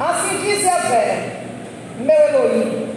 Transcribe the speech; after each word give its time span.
Assim 0.00 0.38
diz 0.42 0.64
Yahvé, 0.64 1.42
meu 2.00 2.16
Elohim, 2.16 2.88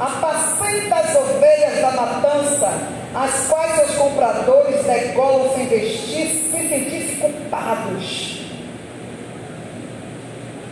apacenta 0.00 0.94
as 0.94 1.14
ovelhas 1.14 1.80
da 1.82 1.90
matança, 1.90 2.72
as 3.14 3.46
quais 3.46 3.74
seus 3.74 3.90
compradores 3.96 4.82
degolam 4.86 5.54
sem 5.54 5.66
vestir, 5.66 6.48
sem 6.50 6.66
sentir-se 6.66 7.16
culpados. 7.16 8.40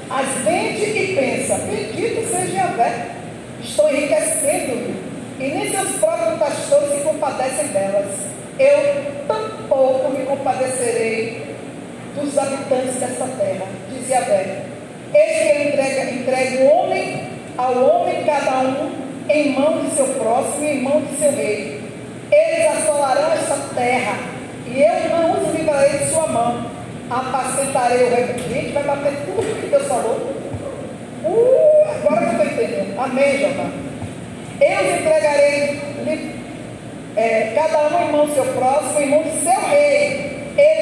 As 0.08 0.27
vende 0.45 0.84
e 0.84 1.14
pensa, 1.14 1.58
bendito 1.58 2.27
seja 2.30 2.56
Yahvé, 2.56 3.08
estou 3.62 3.90
enriquecendo-me, 3.90 4.96
e 5.38 5.48
nem 5.48 5.70
seus 5.70 5.96
próprios 5.96 6.38
pastores 6.38 6.93
se 6.93 7.00
compadecem 7.04 7.66
delas. 7.68 8.06
Eu 8.58 9.27
tampouco 9.29 10.12
me 10.12 10.24
compadecerei 10.24 11.45
dos 12.16 12.37
habitantes 12.38 12.95
dessa 12.95 13.27
terra, 13.38 13.66
diz 13.91 14.09
Yahvé. 14.09 14.62
Eis 15.15 15.38
que 15.38 15.69
entrega, 15.69 16.11
entrega 16.11 16.62
o 16.62 16.66
homem 16.66 17.30
ao 17.57 17.74
homem, 17.74 18.24
cada 18.24 18.61
um, 18.61 18.91
em 19.29 19.52
mão 19.52 19.80
de 19.80 19.95
seu 19.95 20.07
próximo 20.07 20.65
e 20.65 20.69
em 20.69 20.83
mão 20.83 21.01
de 21.02 21.16
seu 21.16 21.30
rei. 21.30 21.80
Eles 22.30 22.66
assolarão 22.79 23.33
esta 23.33 23.57
terra, 23.74 24.19
e 24.66 24.83
eu 24.83 25.10
não 25.10 25.33
os 25.33 25.55
livrarei 25.55 25.98
de 25.98 26.10
sua 26.10 26.27
mão. 26.27 26.66
Apacentarei 27.09 28.05
o 28.05 28.10
rebanho. 28.10 28.48
Gente, 28.48 28.73
vai 28.73 28.83
bater 28.83 29.12
tudo 29.27 29.60
que 29.60 29.69
Deus 29.69 29.87
falou. 29.87 30.35
Uh, 31.24 31.88
agora 31.88 32.27
que 32.27 32.35
eu 32.35 32.46
estou 32.46 32.65
entendendo. 32.65 32.98
Amém, 32.98 33.38
Jeová. 33.38 33.71
Eu 34.60 34.80
os 34.80 35.01
entregarei 35.01 35.80
é, 37.16 37.52
cada 37.55 37.88
um 37.88 38.09
em 38.09 38.12
mão 38.12 38.27
do 38.27 38.35
seu 38.35 38.45
próximo, 38.45 39.01
em 39.01 39.10
mão 39.10 39.23
de 39.23 39.41
seu 39.41 39.60
rei. 39.69 40.26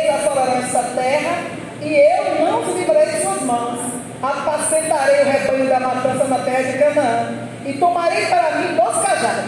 Eles 0.04 0.16
assolarão 0.16 0.58
esta 0.58 0.82
terra, 0.82 1.44
e 1.80 1.94
eu 1.94 2.44
não 2.44 2.60
os 2.60 2.76
livrarei 2.76 3.14
de 3.14 3.22
suas 3.22 3.40
mãos. 3.42 3.80
Apacentarei 4.22 5.22
o 5.22 5.24
rebanho 5.24 5.66
da 5.66 5.80
matança 5.80 6.24
na 6.24 6.38
terra 6.40 6.62
de 6.62 6.78
Canaã, 6.78 7.48
e 7.64 7.72
tomarei 7.74 8.26
para 8.26 8.50
mim 8.56 8.76
dois 8.76 8.96
cajados, 8.98 9.44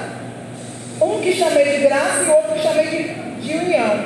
um 1.02 1.20
que 1.20 1.34
chamei 1.34 1.64
de 1.64 1.86
graça 1.86 2.22
e 2.26 2.30
outro 2.30 2.54
que 2.54 2.62
chamei 2.62 2.86
de, 2.86 3.02
de 3.42 3.54
união, 3.54 4.04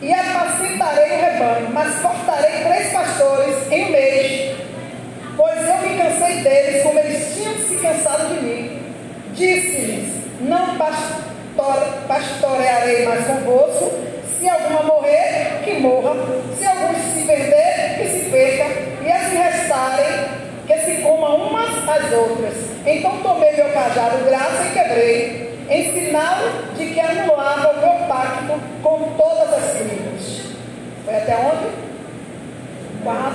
e 0.00 0.12
apacentarei 0.12 1.16
o 1.16 1.20
rebanho, 1.20 1.68
mas 1.72 1.98
cortarei 2.00 2.62
três 2.62 2.92
pastores 2.92 3.56
em 3.72 3.86
um 3.86 3.90
mês, 3.90 4.56
pois 5.36 5.68
eu 5.68 5.78
me 5.78 5.98
cansei 5.98 6.42
deles, 6.42 6.82
como 6.84 6.98
eles 7.00 7.34
tinham 7.34 7.54
se 7.54 7.76
cansado 7.76 8.34
de 8.34 8.40
mim. 8.40 8.82
Disse-lhes: 9.34 10.12
Não 10.42 10.78
pastorearei 12.06 13.04
mais 13.04 13.26
convosco, 13.26 13.92
se 14.38 14.48
alguma 14.48 14.84
morrer, 14.84 15.57
que 15.68 15.80
morra, 15.80 16.14
se 16.56 16.64
algum 16.64 16.94
se 16.94 17.26
perder, 17.26 17.98
que 17.98 18.08
se 18.08 18.30
perca, 18.30 18.64
e 19.04 19.12
as 19.12 19.28
que 19.28 19.36
restarem, 19.36 20.28
que 20.66 20.78
se 20.78 21.02
coma 21.02 21.34
umas 21.34 21.88
às 21.88 22.12
outras. 22.12 22.54
Então 22.86 23.18
tomei 23.22 23.52
meu 23.52 23.68
cajado 23.70 24.24
graça 24.24 24.64
e 24.64 24.72
quebrei, 24.72 25.58
em 25.68 25.92
sinal 25.92 26.36
de 26.76 26.86
que 26.86 27.00
anulava 27.00 27.72
o 27.72 27.80
meu 27.80 28.08
pacto 28.08 28.60
com 28.82 29.12
todas 29.16 29.52
as 29.52 29.72
tribos. 29.74 30.56
Foi 31.04 31.16
até 31.16 31.36
onde? 31.36 31.88
4 33.02 33.28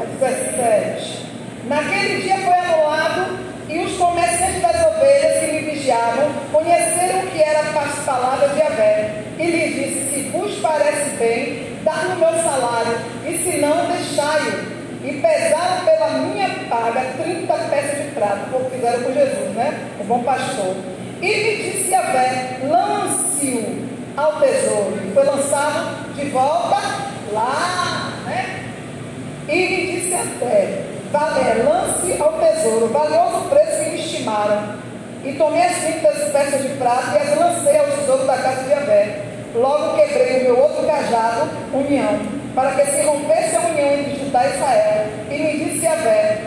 a 0.00 0.26
17. 0.26 1.26
Naquele 1.64 2.22
dia 2.22 2.38
foi 2.38 2.54
anulado 2.54 3.38
e 3.68 3.78
os 3.80 3.96
comerciantes 3.96 4.62
das 4.62 4.86
ovelhas 4.86 5.40
que 5.40 5.52
me 5.52 5.70
vigiavam 5.70 6.28
conheceram 6.52 7.20
o 7.20 7.26
que 7.28 7.42
era 7.42 7.60
as 7.60 8.04
palavras 8.04 8.54
de 8.54 8.62
Abel. 8.62 9.27
E 9.38 9.46
lhe 9.46 9.68
disse: 9.68 10.14
Se 10.14 10.20
vos 10.30 10.54
parece 10.56 11.10
bem, 11.16 11.78
dá-me 11.84 12.14
o 12.14 12.18
meu 12.18 12.42
salário, 12.42 12.98
e 13.26 13.38
se 13.38 13.58
não, 13.58 13.86
deixai-o. 13.86 14.78
E 15.04 15.20
pesaram 15.22 15.84
pela 15.84 16.08
minha 16.18 16.48
paga 16.68 17.00
30 17.22 17.54
peças 17.70 18.04
de 18.04 18.10
prata, 18.10 18.48
como 18.50 18.68
fizeram 18.68 19.00
com 19.02 19.12
Jesus, 19.12 19.54
né? 19.54 19.78
O 20.00 20.04
bom 20.04 20.22
pastor. 20.24 20.74
E 21.22 21.26
me 21.26 21.56
disse 21.56 21.94
Abel: 21.94 22.68
lance-o 22.68 23.88
ao 24.16 24.40
tesouro. 24.40 24.98
E 25.06 25.14
foi 25.14 25.24
lançado 25.24 26.14
de 26.14 26.28
volta 26.30 26.76
lá, 27.32 28.12
né? 28.26 28.64
E 29.48 29.56
me 29.56 29.92
disse 29.92 30.14
até 30.14 30.98
é, 31.14 31.62
lance 31.62 32.20
ao 32.20 32.32
tesouro, 32.34 32.88
valioso 32.88 33.48
preço 33.48 33.84
que 33.84 33.90
me 33.90 34.00
estimaram. 34.00 34.74
E 35.24 35.32
tomei 35.32 35.62
as 35.62 35.76
30 35.78 36.08
peças 36.32 36.62
de 36.62 36.68
prata 36.76 37.16
e 37.16 37.18
as 37.18 37.38
lancei 37.38 37.78
ao 37.78 37.86
tesouro 37.86 38.26
da 38.26 38.36
casa 38.36 38.62
de 38.64 38.72
Abé. 38.74 39.27
Logo 39.54 39.96
quebrei 39.96 40.40
o 40.40 40.44
meu 40.44 40.58
outro 40.58 40.86
cajado, 40.86 41.48
união, 41.72 42.20
para 42.54 42.72
que 42.72 42.86
se 42.86 43.02
rompesse 43.02 43.56
a 43.56 43.60
união 43.60 43.94
entre 43.94 44.24
Judá 44.24 44.46
e 44.46 44.54
Israel. 44.54 45.06
E 45.30 45.38
me 45.38 45.64
disse 45.64 45.86
Abé: 45.86 46.38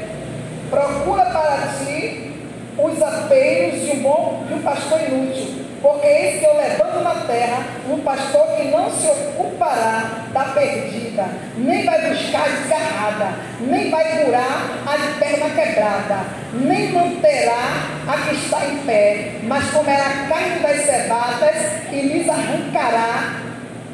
procura 0.69 1.25
para 1.25 1.57
ti 1.84 2.31
os 2.78 3.01
apeiros 3.01 3.81
de 3.81 3.91
um 3.91 4.03
bom 4.03 4.44
de 4.47 4.53
um 4.53 4.62
pastor 4.62 5.00
inútil 5.01 5.61
porque 5.81 6.06
eis 6.06 6.40
que 6.40 6.46
eu 6.46 6.56
levanto 6.56 7.03
na 7.03 7.16
terra 7.25 7.66
um 7.90 8.00
pastor 8.02 8.47
que 8.56 8.66
não 8.66 8.90
se 8.92 9.08
ocupará 9.08 10.28
da 10.31 10.44
perdida, 10.46 11.25
nem 11.58 11.84
vai 11.84 12.09
buscar 12.09 12.44
a 12.44 12.50
desgarrada, 12.50 13.34
nem 13.62 13.90
vai 13.90 14.24
curar 14.24 14.84
a 14.86 14.97
de 14.97 15.19
perna 15.19 15.50
quebrada, 15.50 16.19
nem 16.53 16.92
manterá 16.92 17.88
a 18.08 18.18
que 18.18 18.36
está 18.36 18.66
em 18.66 18.78
pé, 18.80 19.31
mas 19.44 19.72
comerá 19.72 20.28
carne 20.30 20.59
das 20.59 20.86
cebatas 20.86 21.58
e 21.92 22.02
lhes 22.02 22.30
arrancará 22.30 23.42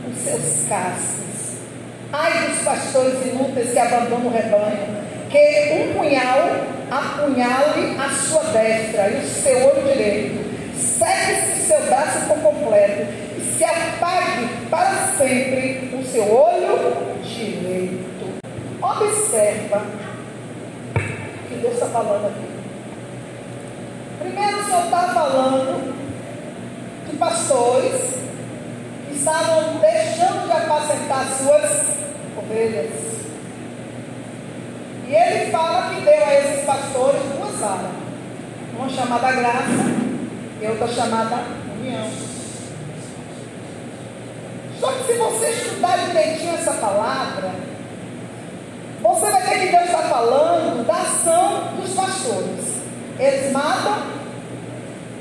os 0.09 0.17
seus 0.19 0.67
cascos. 0.67 1.57
Ai 2.11 2.47
dos 2.47 2.63
pastores 2.63 3.25
inúteis 3.25 3.71
que 3.71 3.79
abandonam 3.79 4.27
o 4.27 4.29
rebanho, 4.29 5.07
que 5.29 5.73
um 5.73 5.93
punhal 5.93 6.67
apunhale 6.91 7.97
a 7.97 8.09
sua 8.09 8.43
destra 8.43 9.09
e 9.09 9.17
o 9.17 9.27
seu 9.27 9.57
olho 9.67 9.93
direito 9.93 10.46
segue-se 10.77 11.67
seu 11.67 11.81
braço 11.85 12.25
por 12.27 12.37
completo 12.39 13.07
e 13.37 13.41
se 13.41 13.63
apague 13.63 14.47
para 14.69 15.07
sempre 15.17 15.91
o 15.93 16.03
seu 16.03 16.23
olho 16.23 17.21
direito. 17.23 18.37
Observa 18.81 19.85
o 20.95 21.47
que 21.47 21.55
Deus 21.55 21.73
está 21.73 21.87
falando 21.87 22.27
aqui. 22.27 22.47
Primeiro, 24.19 24.59
o 24.59 24.65
Senhor 24.65 24.83
está 24.85 25.01
falando 25.13 25.93
de 27.09 27.17
pastores 27.17 28.17
que 29.07 29.15
estavam 29.15 29.79
deixando 29.79 30.45
de 30.45 30.51
apacentar 30.51 31.25
suas 31.37 31.97
ovelhas. 32.37 32.91
E 35.07 35.15
ele 35.15 35.51
fala 35.51 35.95
que 35.95 36.01
deu 36.01 36.25
a 36.25 36.33
esses 36.33 36.65
pastores 36.65 37.21
duas 37.35 37.63
armas. 37.63 37.91
Uma 38.77 38.89
chamada 38.89 39.31
graça 39.31 40.06
e 40.61 40.67
outra 40.67 40.87
chamada 40.87 41.43
união. 41.79 42.09
Só 44.79 44.91
que 44.91 45.03
se 45.05 45.13
você 45.13 45.49
estudar 45.49 45.97
direitinho 46.07 46.53
essa 46.55 46.73
palavra, 46.73 47.51
você 49.01 49.31
vai 49.31 49.41
ver 49.41 49.59
que 49.59 49.71
Deus 49.71 49.85
está 49.85 50.01
falando 50.03 50.85
da 50.85 50.93
ação 50.93 51.75
dos 51.79 51.93
pastores. 51.93 52.77
Eles 53.19 53.51
matam, 53.51 54.03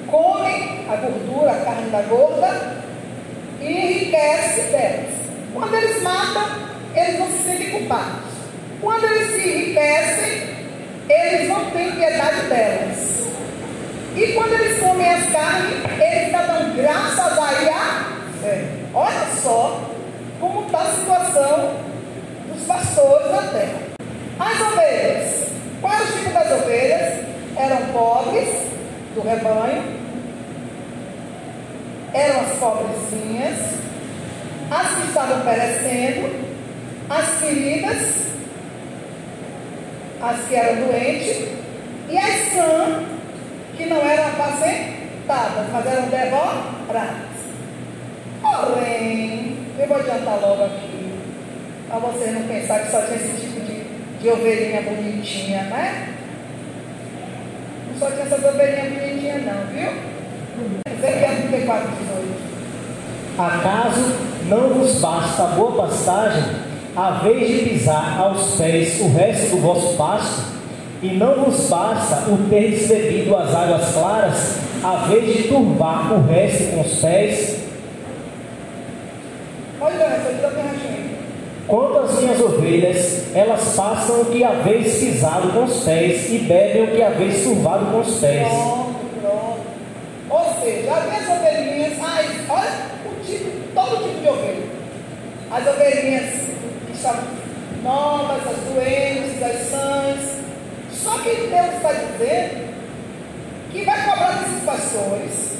comem 0.06 0.86
a 0.90 0.96
gordura, 0.96 1.52
a 1.52 1.64
carne 1.64 1.90
da 1.90 2.02
gorda 2.02 2.76
e 3.60 3.66
enriquecem 3.66 4.64
delas. 4.70 5.14
Quando 5.54 5.74
eles 5.74 6.02
matam, 6.02 6.44
eles 6.94 7.18
não 7.18 7.26
se 7.26 7.38
sentem 7.38 7.70
culpados. 7.70 8.36
Quando 8.80 9.04
eles 9.04 9.28
se 9.28 9.48
enriquecem, 9.48 10.56
eles 11.08 11.48
não 11.48 11.70
têm 11.70 11.92
piedade 11.92 12.40
delas. 12.48 13.26
E 14.16 14.32
quando 14.32 14.54
eles 14.54 14.80
comem 14.80 15.10
as 15.10 15.30
carnes, 15.30 15.74
eles 16.00 16.26
estão 16.28 16.46
dando 16.46 16.74
graças 16.74 17.38
a 17.38 17.50
Yahvé. 17.50 18.64
Olha 18.94 19.26
só 19.42 19.90
como 20.40 20.64
está 20.64 20.78
a 20.78 20.92
situação 20.92 21.74
dos 22.50 22.66
pastores 22.66 23.30
da 23.30 23.42
terra. 23.42 23.78
As 24.40 24.60
ovelhas. 24.72 25.46
Qual 25.82 25.92
era 25.92 26.02
o 26.02 26.06
tipo 26.06 26.32
das 26.32 26.50
ovelhas? 26.50 27.26
Eram 27.58 27.86
pobres 27.92 28.48
do 29.14 29.20
rebanho. 29.20 29.84
Eram 32.14 32.40
as 32.40 32.58
pobrezinhas. 32.58 33.58
As 34.70 34.94
que 34.94 35.08
estavam 35.08 35.40
perecendo. 35.42 36.46
As 37.10 37.28
feridas. 37.38 38.26
As 40.22 40.40
que 40.48 40.54
eram 40.54 40.86
doentes. 40.86 41.48
E 42.08 42.16
as 42.16 42.52
sãs 42.54 43.15
que 43.76 43.86
não 43.86 43.98
eram 43.98 44.28
apacentadas, 44.28 45.66
mas 45.72 45.86
eram 45.86 46.08
devoradas. 46.08 47.36
Porém, 48.42 49.56
eu 49.78 49.88
vou 49.88 49.96
adiantar 49.96 50.40
logo 50.40 50.64
aqui, 50.64 51.12
para 51.88 51.98
vocês 51.98 52.32
não 52.34 52.42
pensar 52.42 52.80
que 52.80 52.90
só 52.90 53.00
tinha 53.02 53.16
esse 53.16 53.36
tipo 53.40 53.60
de, 53.60 53.84
de 54.20 54.28
ovelhinha 54.28 54.82
bonitinha, 54.82 55.62
né? 55.64 56.14
Não 57.90 57.98
só 57.98 58.10
tinha 58.10 58.24
essas 58.24 58.44
ovelhinhas 58.44 58.92
bonitinhas 58.92 59.44
não, 59.44 59.66
viu? 59.66 60.16
Ezequiel 60.90 61.48
34, 61.48 61.88
18. 61.88 62.46
Acaso 63.38 64.16
não 64.48 64.68
vos 64.70 64.98
basta 65.00 65.42
a 65.42 65.46
boa 65.48 65.86
pastagem 65.86 66.66
a 66.96 67.10
vez 67.10 67.46
de 67.46 67.68
pisar 67.68 68.18
aos 68.18 68.54
pés 68.56 68.98
o 69.02 69.08
resto 69.08 69.50
do 69.50 69.60
vosso 69.60 69.96
pasto, 69.98 70.55
e 71.06 71.16
não 71.16 71.44
vos 71.44 71.68
basta 71.68 72.28
o 72.28 72.36
ter 72.50 72.70
bebido 72.88 73.36
as 73.36 73.54
águas 73.54 73.92
claras, 73.92 74.56
a 74.82 75.06
vez 75.06 75.36
de 75.36 75.42
turvar 75.44 76.12
o 76.12 76.26
resto 76.26 76.72
com 76.72 76.80
os 76.80 76.94
pés? 76.98 77.58
Me 79.80 81.16
Quanto 81.68 81.98
às 81.98 82.20
minhas 82.20 82.40
ovelhas, 82.40 83.22
elas 83.34 83.74
passam 83.76 84.22
o 84.22 84.24
que 84.26 84.42
haveis 84.42 84.98
pisado 84.98 85.52
com 85.52 85.64
os 85.64 85.84
pés 85.84 86.28
e 86.28 86.38
bebem 86.38 86.84
o 86.84 86.86
que 86.88 87.02
haveis 87.02 87.42
turvado 87.42 87.86
com 87.86 88.00
os 88.00 88.18
pés. 88.18 88.48
Pronto, 88.48 88.94
pronto. 89.20 89.58
Ou 90.30 90.44
seja, 90.60 90.92
as 90.92 91.04
minhas 91.06 91.28
ovelhinhas, 91.28 91.92
ai, 92.02 92.24
olha 92.48 92.72
o 93.04 93.24
tipo, 93.24 93.50
todo 93.74 94.02
tipo 94.02 94.20
de 94.20 94.28
ovelha. 94.28 94.66
As 95.52 95.66
ovelhinhas 95.68 96.30
que 96.86 96.92
estão 96.92 97.16
novas, 97.84 98.42
as 98.46 98.74
doentes, 98.74 99.42
as 99.42 99.68
sãs. 99.68 100.35
Só 101.16 101.22
que 101.22 101.46
Deus 101.46 101.74
está 101.76 101.92
dizendo 101.92 102.74
que 103.72 103.84
vai 103.84 104.04
cobrar 104.04 104.32
desses 104.32 104.64
pastores. 104.64 105.56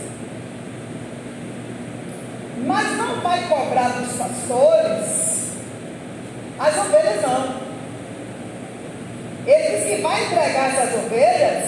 Mas 2.67 2.97
não 2.97 3.21
vai 3.21 3.41
cobrar 3.49 3.89
dos 3.89 4.13
pastores 4.13 5.37
as 6.59 6.77
ovelhas 6.79 7.23
não. 7.23 7.67
Ele 9.47 9.77
diz 9.77 9.85
que 9.85 10.03
vai 10.03 10.25
entregar 10.25 10.75
essas 10.75 11.05
ovelhas 11.05 11.65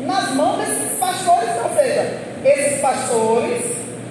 nas 0.00 0.30
mãos 0.30 0.58
desses 0.58 0.98
pastores, 0.98 1.50
ou 1.62 1.74
seja, 1.76 2.18
esses 2.44 2.80
pastores 2.80 3.62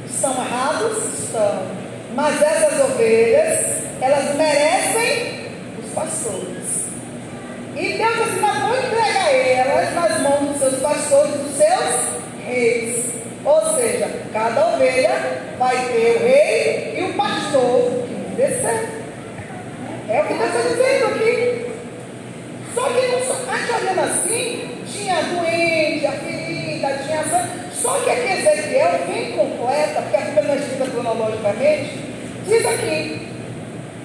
estão 0.05 0.31
errados? 0.31 0.97
Estão. 1.19 1.63
Mas 2.15 2.41
essas 2.41 2.79
ovelhas, 2.81 3.83
elas 3.99 4.35
merecem 4.35 5.47
os 5.83 5.91
pastores. 5.93 6.50
E 7.81 7.97
Deus 7.97 8.21
assim, 8.21 8.39
nós 8.41 8.59
vamos 8.59 8.77
entregar 8.77 9.33
elas 9.33 9.95
nas 9.95 10.21
mãos 10.21 10.49
dos 10.49 10.59
seus 10.59 10.75
pastores, 10.81 11.33
dos 11.33 11.57
seus 11.57 12.45
reis. 12.45 13.05
Ou 13.43 13.75
seja, 13.75 14.07
cada 14.31 14.67
ovelha 14.67 15.41
vai 15.57 15.75
ter 15.87 16.15
o 16.15 16.19
rei 16.19 16.93
e 16.99 17.03
o 17.09 17.13
pastor 17.15 18.05
que 18.07 18.35
descer. 18.35 18.87
É 20.07 20.21
o 20.21 20.25
que 20.27 20.33
está 20.33 20.45
dizendo 20.45 21.05
aqui. 21.07 21.71
Só 22.75 22.83
que 22.83 22.99
olhando 23.73 23.99
assim, 23.99 24.83
tinha 24.85 25.15
doente, 25.23 26.05
a 26.05 26.11
ferida, 26.11 26.87
tinha 27.03 27.19
a 27.21 27.73
Só 27.73 27.99
que 28.01 28.11
aqui 28.11 28.31
Ezequiel, 28.31 28.99
bem 29.07 29.31
completa, 29.31 30.03
porque 30.03 30.17
a 30.17 30.21
Bíblia 30.21 30.43
não 30.43 30.53
é 30.53 30.57
escrita 30.57 30.85
cronologicamente, 30.85 31.99
diz 32.45 32.63
aqui 32.63 33.27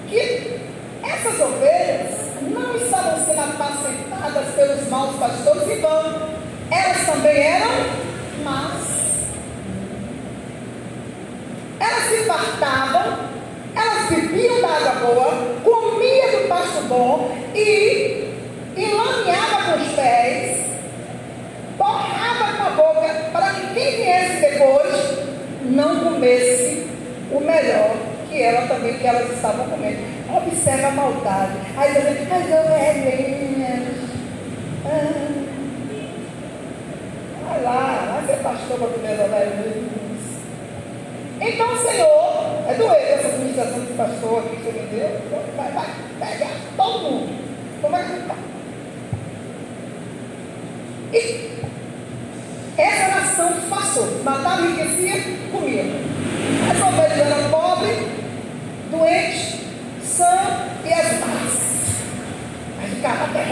que 0.09 0.59
essas 1.03 1.39
ovelhas 1.39 2.06
apacentadas 3.37 4.55
pelos 4.55 4.89
maus 4.89 5.15
pastores 5.17 5.67
e 5.67 5.81
vão. 5.81 6.37
Elas 6.71 7.05
também 7.05 7.37
eram 7.37 7.71
más. 8.43 8.97
Elas 11.79 12.03
se 12.03 12.25
fartavam 12.25 13.37
elas 13.77 14.09
bebiam 14.09 14.59
da 14.59 14.69
água 14.69 14.91
boa, 15.05 15.57
comia 15.63 16.31
do 16.31 16.47
pasto 16.47 16.81
bom 16.87 17.31
e 17.53 18.33
enlameava 18.75 19.71
com 19.71 19.81
os 19.83 19.87
pés, 19.89 20.65
borrava 21.77 22.57
com 22.57 22.63
a 22.63 22.69
boca 22.71 23.13
para 23.31 23.51
que 23.51 23.73
quem 23.75 23.97
viesse 23.97 24.41
depois 24.41 25.19
não 25.65 25.99
comesse 25.99 26.87
o 27.31 27.39
melhor 27.39 27.95
que 28.27 28.41
ela 28.41 28.67
também, 28.67 28.97
que 28.97 29.05
elas 29.05 29.31
estavam 29.31 29.67
comendo. 29.67 29.99
Observa 30.35 30.87
a 30.87 30.91
maldade. 30.91 31.66
Aí 31.77 31.95
eu 31.95 32.01
digo, 32.01 32.33
as 32.33 32.45
ovelhinhas. 32.59 34.09
Ah, 34.85 35.47
vai 37.47 37.63
lá, 37.63 38.19
vai 38.19 38.25
ser 38.25 38.41
pastor 38.41 38.77
para 38.79 39.11
as 39.11 39.19
ovelhinhas. 39.19 39.97
Então 41.39 41.77
Senhor, 41.77 42.63
é 42.67 42.73
doer 42.73 43.19
essa 43.19 43.27
administração 43.27 43.79
de 43.81 43.93
pastor 43.93 44.39
aqui 44.39 44.55
que 44.55 44.63
você 44.63 44.71
vendeu, 44.71 45.21
vai, 45.55 45.71
vai 45.71 45.85
pegar 46.19 46.49
todo 46.75 46.99
mundo. 46.99 47.47
Como 47.81 47.95
é 47.95 48.03
que 48.03 48.13
está? 48.13 48.35
E 51.13 51.57
essa 52.77 53.03
era 53.03 53.15
a 53.15 53.21
ação 53.21 53.51
dos 53.53 53.63
pastores. 53.65 54.23
Matava, 54.23 54.61
enriquecia, 54.61 55.21
comia. 55.51 55.83
As 56.71 56.81
ovelhas 56.81 57.19
eram 57.19 57.49
pobres, 57.49 57.97
doentes, 58.89 59.59
sã 60.03 60.67
e 60.85 60.93
as 60.93 61.19
más. 61.19 61.67
Mas 62.79 62.89
ficava 62.93 63.25
até 63.25 63.45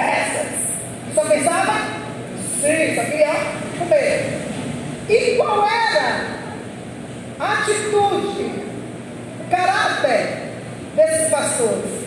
essas. 0.00 1.14
Só 1.14 1.24
pensava, 1.24 1.72
sim, 2.60 2.94
só 2.94 3.04
queria 3.04 3.32
comer. 3.78 4.42
E 5.08 5.36
qual 5.36 5.66
era 5.66 6.26
atitude, 7.38 8.64
caráter 9.50 10.42
desses 10.94 11.28
pastores. 11.28 12.02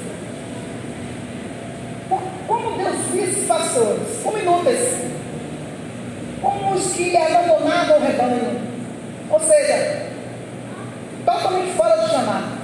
Como 2.48 2.78
Deus 2.78 2.98
viu 3.12 3.24
esses 3.24 3.48
pastores? 3.48 4.22
Como 4.24 4.38
inúteis. 4.38 5.02
Como 6.42 6.74
os 6.74 6.94
que 6.94 7.18
abandonavam 7.18 7.98
o 7.98 8.02
rebanho. 8.02 8.62
Ou 9.30 9.40
seja, 9.40 10.06
totalmente 11.26 11.74
fora 11.76 11.98
do 11.98 12.10
chamado. 12.10 12.56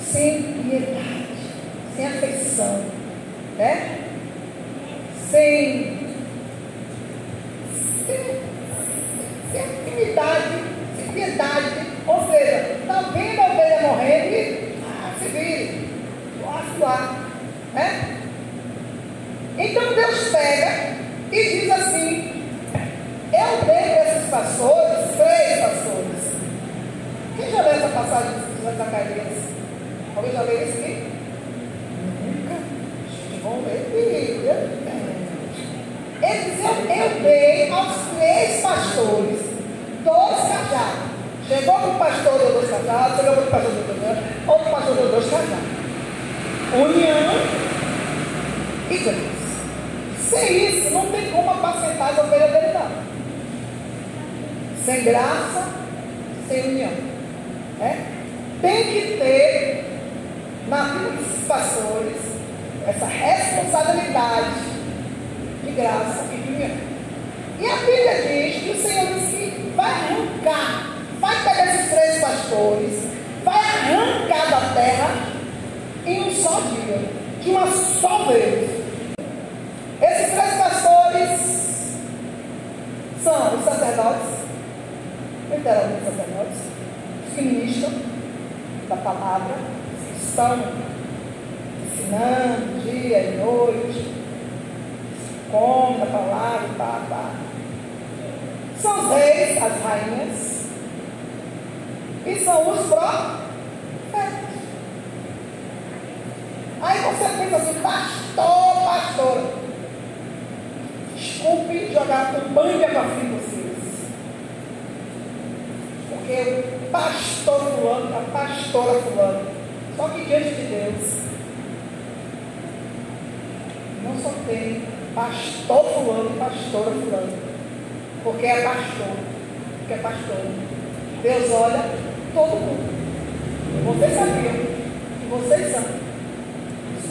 Sem 0.00 0.42
piedade, 0.42 1.26
sem 1.96 2.06
afeição, 2.06 2.84
né? 3.56 3.91
Sem, 5.42 5.91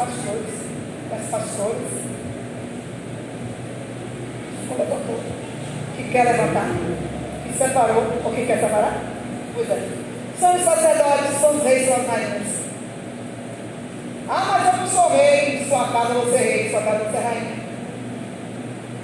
os 0.03 0.15
pastores, 0.15 0.53
as 1.11 1.29
pastoras, 1.29 2.11
que 5.95 6.03
quer 6.11 6.23
levantar, 6.23 6.69
que 7.45 7.57
separou 7.57 8.03
ou 8.23 8.31
que 8.33 8.45
quer 8.45 8.59
separar? 8.59 8.97
Pois 9.53 9.69
é. 9.69 9.89
São 10.39 10.55
os 10.55 10.63
sacerdotes, 10.63 11.39
são 11.39 11.55
os 11.55 11.63
reis, 11.63 11.87
são 11.87 11.97
as 11.97 12.07
rainhas. 12.07 12.47
Ah, 14.27 14.45
mas 14.49 14.73
eu 14.73 14.81
não 14.81 14.87
sou 14.87 15.09
rei, 15.09 15.65
sua 15.67 15.87
casa 15.89 16.13
você 16.13 16.37
é 16.37 16.41
rei, 16.41 16.69
sua 16.69 16.81
casa 16.81 17.03
você 17.03 17.17
é 17.17 17.21
rainha. 17.21 17.61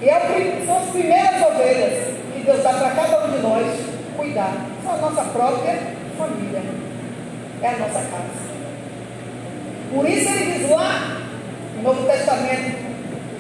E 0.02 0.10
é 0.10 0.66
são 0.66 0.78
as 0.78 0.90
primeiras 0.90 1.42
ovelhas 1.42 2.16
que 2.34 2.44
Deus 2.44 2.64
dá 2.64 2.74
para 2.74 2.92
cada 2.92 3.26
um 3.26 3.32
de 3.32 3.40
nós 3.40 3.78
cuidar. 4.16 4.54
São 4.84 4.94
a 4.94 4.98
nossa 4.98 5.24
própria 5.26 5.80
família. 6.18 6.62
É 7.62 7.68
a 7.68 7.78
nossa 7.78 8.00
casa. 8.00 8.57
Por 9.98 10.08
isso 10.08 10.30
ele 10.30 10.60
diz 10.60 10.70
lá 10.70 11.24
no 11.76 11.82
Novo 11.82 12.06
Testamento 12.06 12.78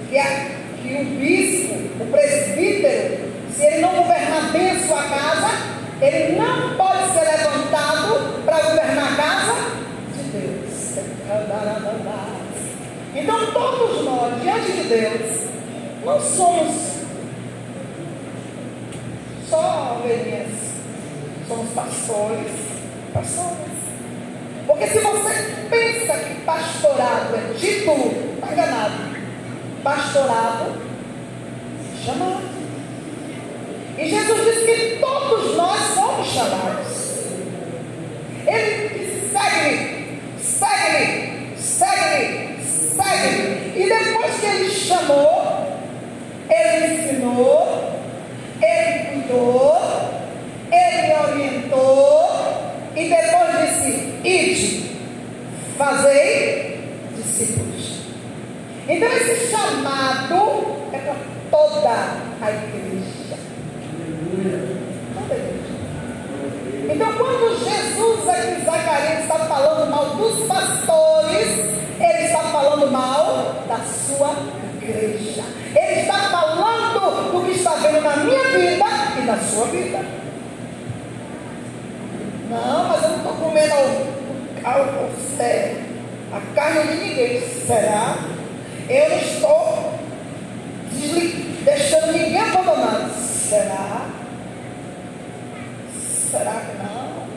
que, 0.10 0.18
a, 0.18 0.50
que 0.82 0.92
o 0.92 1.06
bispo, 1.06 1.76
o 2.02 2.08
presbítero, 2.08 3.32
se 3.56 3.64
ele 3.64 3.82
não 3.82 3.92
governar 3.92 4.52
bem 4.52 4.72
a 4.72 4.80
sua 4.80 5.04
casa, 5.04 5.50
ele 6.02 6.36
não 6.36 6.76
pode 6.76 7.14
ser 7.14 7.26
levantado 7.26 8.44
para 8.44 8.60
governar 8.62 9.14
a 9.14 9.16
casa 9.16 9.54
de 10.16 10.24
Deus. 10.32 10.98
Então 13.14 13.52
todos 13.52 14.04
nós, 14.04 14.42
diante 14.42 14.72
de 14.72 14.84
Deus, 14.86 15.44
não 16.04 16.20
somos 16.20 16.76
só 19.48 20.00
ovelhinhas, 20.00 20.50
somos 21.48 21.70
pastores, 21.70 22.52
pastores. 23.14 23.78
Porque 24.66 24.88
se 24.88 25.00
você 25.00 25.57
pensa 25.70 26.14
que 26.18 26.42
pastorado 26.42 27.36
é 27.36 27.54
título, 27.58 28.36
está 28.36 28.54
enganado. 28.54 29.18
Pastorado, 29.84 30.82
chamado. 32.04 32.58
E 33.98 34.10
Jesus 34.10 34.46
disse 34.46 34.66
que 34.66 35.00
todos 35.00 35.56
nós 35.56 35.80
somos 35.94 36.28
chamados. 36.28 37.08
Ele 38.46 38.90
disse: 38.90 39.30
segue-me, 39.32 40.22
segue-me, 40.40 41.58
segue-me, 41.58 42.64
segue-me. 42.64 43.84
E 43.84 43.90
depois 43.90 44.40
que 44.40 44.46
ele 44.46 44.70
chamou, 44.70 45.68
ele 46.50 46.96
ensinou, 46.96 47.92
ele 48.62 49.24
cuidou, 49.24 49.82
ele 50.72 51.14
orientou, 51.14 52.30
e 52.96 53.10
depois 53.10 53.70
disse: 53.70 54.20
ide, 54.24 54.92
fazei 55.78 56.80
discípulos. 57.16 58.02
Então, 58.88 59.10
esse 59.12 59.52
chamado 59.52 60.78
é 60.94 60.98
para 61.00 61.16
toda 61.52 61.90
a 62.42 62.52
igreja. 62.52 63.38
Toda 65.14 65.34
a 65.34 65.38
igreja. 65.38 65.68
Então, 66.90 67.14
quando 67.18 67.58
Jesus 67.60 68.30
aqui, 68.30 68.66
Zacarias, 68.66 69.20
está 69.24 69.40
falando 69.40 69.92
mal 69.92 70.06
dos 70.16 70.48
pastores, 70.48 71.50
ele 72.00 72.26
está 72.26 72.40
falando 72.44 72.90
mal 72.92 73.66
da 73.68 73.78
sua 73.80 74.36
igreja. 74.82 75.44
Ele 75.76 76.02
está 76.02 76.14
falando 76.30 77.32
do 77.32 77.46
que 77.46 77.52
está 77.52 77.72
vendo 77.76 78.02
na 78.02 78.16
minha 78.18 78.44
vida 78.46 78.86
e 79.20 79.26
na 79.26 79.38
sua 79.38 79.66
vida. 79.66 80.00
Não, 82.50 82.88
mas 82.88 83.04
eu 83.04 83.10
não 83.10 83.18
estou 83.18 83.34
comendo 83.34 83.74
a, 84.64 84.70
a, 84.70 86.38
a 86.38 86.42
carne 86.56 86.84
de 86.84 87.04
ninguém. 87.04 87.42
Será? 87.68 88.16
Eu 88.90 89.10
não 89.10 89.18
estou 89.18 89.94
deixando 91.66 92.14
ninguém 92.14 92.40
abandonado. 92.40 93.12
Será? 93.20 94.06
Será 96.32 96.52
que 96.52 96.78
não? 96.78 97.28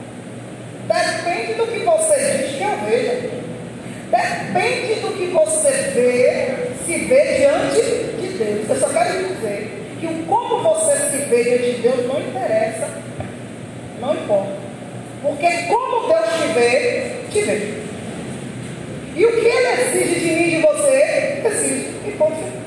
Depende 0.87 1.55
do 1.55 1.67
que 1.67 1.79
você 1.81 2.39
diz 2.39 2.57
que 2.57 2.63
eu 2.63 2.77
veja. 2.85 3.31
Depende 4.11 5.01
do 5.01 5.17
que 5.17 5.27
você 5.27 5.71
vê, 5.95 6.71
se 6.91 6.99
vê 7.05 7.37
diante 7.39 7.81
de 8.21 8.29
Deus. 8.37 8.69
Eu 8.69 8.77
só 8.77 8.89
quero 8.89 9.29
dizer 9.29 9.71
que 10.01 10.07
o 10.07 10.25
como 10.27 10.61
você 10.61 10.97
se 10.97 11.19
vê 11.27 11.45
diante 11.45 11.73
de 11.77 11.83
Deus 11.83 12.07
não 12.09 12.21
interessa. 12.21 12.89
Não 14.01 14.15
importa. 14.15 14.53
Porque 15.23 15.47
como 15.69 16.09
Deus 16.09 16.27
te 16.41 16.53
vê, 16.53 17.11
te 17.31 17.41
vê. 17.43 17.75
E 19.15 19.25
o 19.25 19.41
que 19.41 19.47
ele 19.47 19.83
exige 19.83 20.21
de 20.21 20.35
mim 20.35 20.43
e 20.43 20.51
de 20.57 20.63
você, 20.63 21.43
exige. 21.45 21.91
E 22.09 22.11
ponto. 22.19 22.61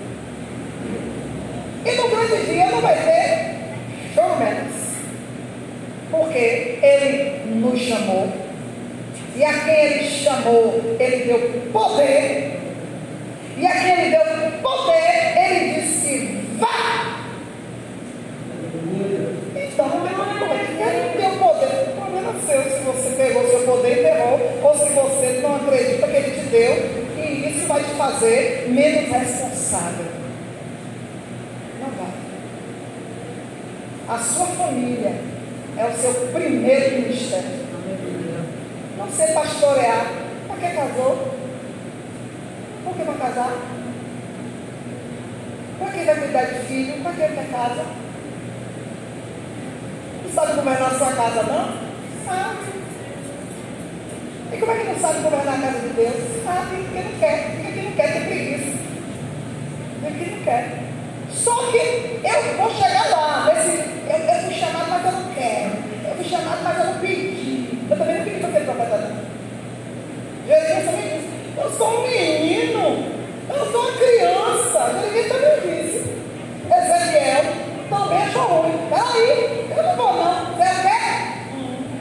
E 1.86 1.92
no 1.92 2.08
grande 2.08 2.46
dia 2.46 2.66
não 2.68 2.80
vai 2.80 2.96
ter 2.96 3.54
menos. 4.40 4.74
Porque 6.12 6.80
ele 6.82 7.56
nos 7.56 7.80
chamou. 7.82 8.32
E 9.36 9.44
a 9.44 9.54
quem 9.66 9.76
ele 9.76 10.10
chamou, 10.10 10.96
ele 10.98 11.26
deu 11.26 11.40
poder. 11.74 12.54
E 13.56 13.68
a 13.68 13.72
quem 13.72 13.92
ele 13.92 14.10
deu 14.10 14.52
poder, 14.62 15.38
ele 15.38 15.82
disse: 15.82 16.40
vá. 16.58 17.20
Então, 19.56 19.86
ele 20.80 21.22
deu 21.22 21.32
poder. 21.38 21.90
O 21.90 22.02
problema 22.02 22.34
é 22.36 22.46
seu 22.46 22.64
se 22.64 22.84
você 22.84 23.10
pegou 23.16 23.48
seu 23.48 23.60
poder 23.60 23.98
e 23.98 24.06
errou, 24.06 24.40
ou 24.64 24.78
se 24.78 24.90
você 24.90 25.40
não 25.42 25.56
acredita 25.56 26.08
que 26.08 26.16
ele 26.16 26.32
te 26.32 26.46
deu. 26.48 27.04
E 27.18 27.50
isso 27.50 27.63
vai 27.74 27.84
te 27.84 27.96
fazer 27.96 28.68
menos 28.70 29.10
responsável. 29.10 30.06
Não 31.80 31.90
vai. 31.98 32.14
A 34.16 34.20
sua 34.20 34.46
família 34.46 35.16
é 35.78 35.86
o 35.86 35.94
seu 35.98 36.14
primeiro 36.28 37.02
ministério. 37.02 37.64
Não 38.98 39.10
ser 39.10 39.34
pastorear. 39.34 40.06
Para 40.48 40.58
que 40.58 40.76
casou? 40.76 41.34
Por 42.84 42.96
que 42.96 43.04
vai 43.04 43.18
casar? 43.18 43.58
Para 45.80 45.92
que 45.92 46.06
vai 46.06 46.16
cuidar 46.16 46.46
de 46.46 46.60
filho? 46.68 47.02
Para 47.02 47.12
que 47.14 47.18
quer 47.18 47.50
casa? 47.50 47.86
Não 50.24 50.32
sabe 50.32 50.54
governar 50.54 50.94
a 50.94 50.98
sua 50.98 51.12
casa, 51.12 51.44
não? 51.44 51.74
Sabe. 52.26 52.83
Como 54.64 54.72
é 54.72 54.80
que 54.80 54.88
não 54.88 55.00
sabe 55.00 55.22
governar 55.22 55.56
a 55.56 55.62
casa 55.62 55.80
de 55.80 55.90
Deus? 55.90 56.14
Sabe, 56.46 56.78
porque 56.78 57.00
não 57.00 57.20
quer. 57.20 57.52
Porque 57.62 57.82
não 57.82 57.92
quer, 57.92 58.14
tem 58.14 58.24
preguiça. 58.24 58.78
Porque 60.02 60.26
não 60.32 60.44
quer. 60.46 60.84
Só 61.32 61.56
que 61.72 61.78
eu 62.24 62.58
vou 62.58 62.72
chegar 62.74 63.10
lá. 63.10 63.50
Ver 63.52 63.62
se 63.62 63.78
eu, 63.78 64.18
eu 64.18 64.42
fui 64.44 64.54
chamado, 64.54 64.90
mas 64.90 65.06
eu 65.06 65.12
não 65.12 65.34
quero. 65.34 65.72
Eu 66.08 66.16
fui 66.16 66.24
chamado, 66.24 66.64
mas 66.64 66.80
eu 66.80 66.86
não 66.86 67.00
pedi. 67.00 67.80
Eu 67.90 67.98
também 67.98 68.18
não 68.18 68.24
pedi 68.24 68.40
para 68.40 68.52
ser 68.52 68.60
profeta, 68.62 68.98
não. 68.98 69.24
Jesus 70.48 70.86
também 70.86 71.02
disse: 71.02 71.30
Eu 71.58 71.70
sou 71.72 72.00
um 72.00 72.08
menino. 72.08 73.24
Eu 73.50 73.72
sou 73.72 73.82
uma 73.82 73.92
criança. 73.92 74.94
Ninguém 75.04 75.30
também 75.30 75.60
disse. 75.62 76.14
Ezequiel 76.72 77.44
também 77.90 78.24
achou 78.24 78.44
ruim. 78.44 78.88
Peraí, 78.90 79.70
eu 79.76 79.84
não 79.84 79.96
vou, 79.98 80.14
não. 80.14 80.46
Você 80.56 80.64
quer? 80.64 81.14
Hum. 81.54 81.94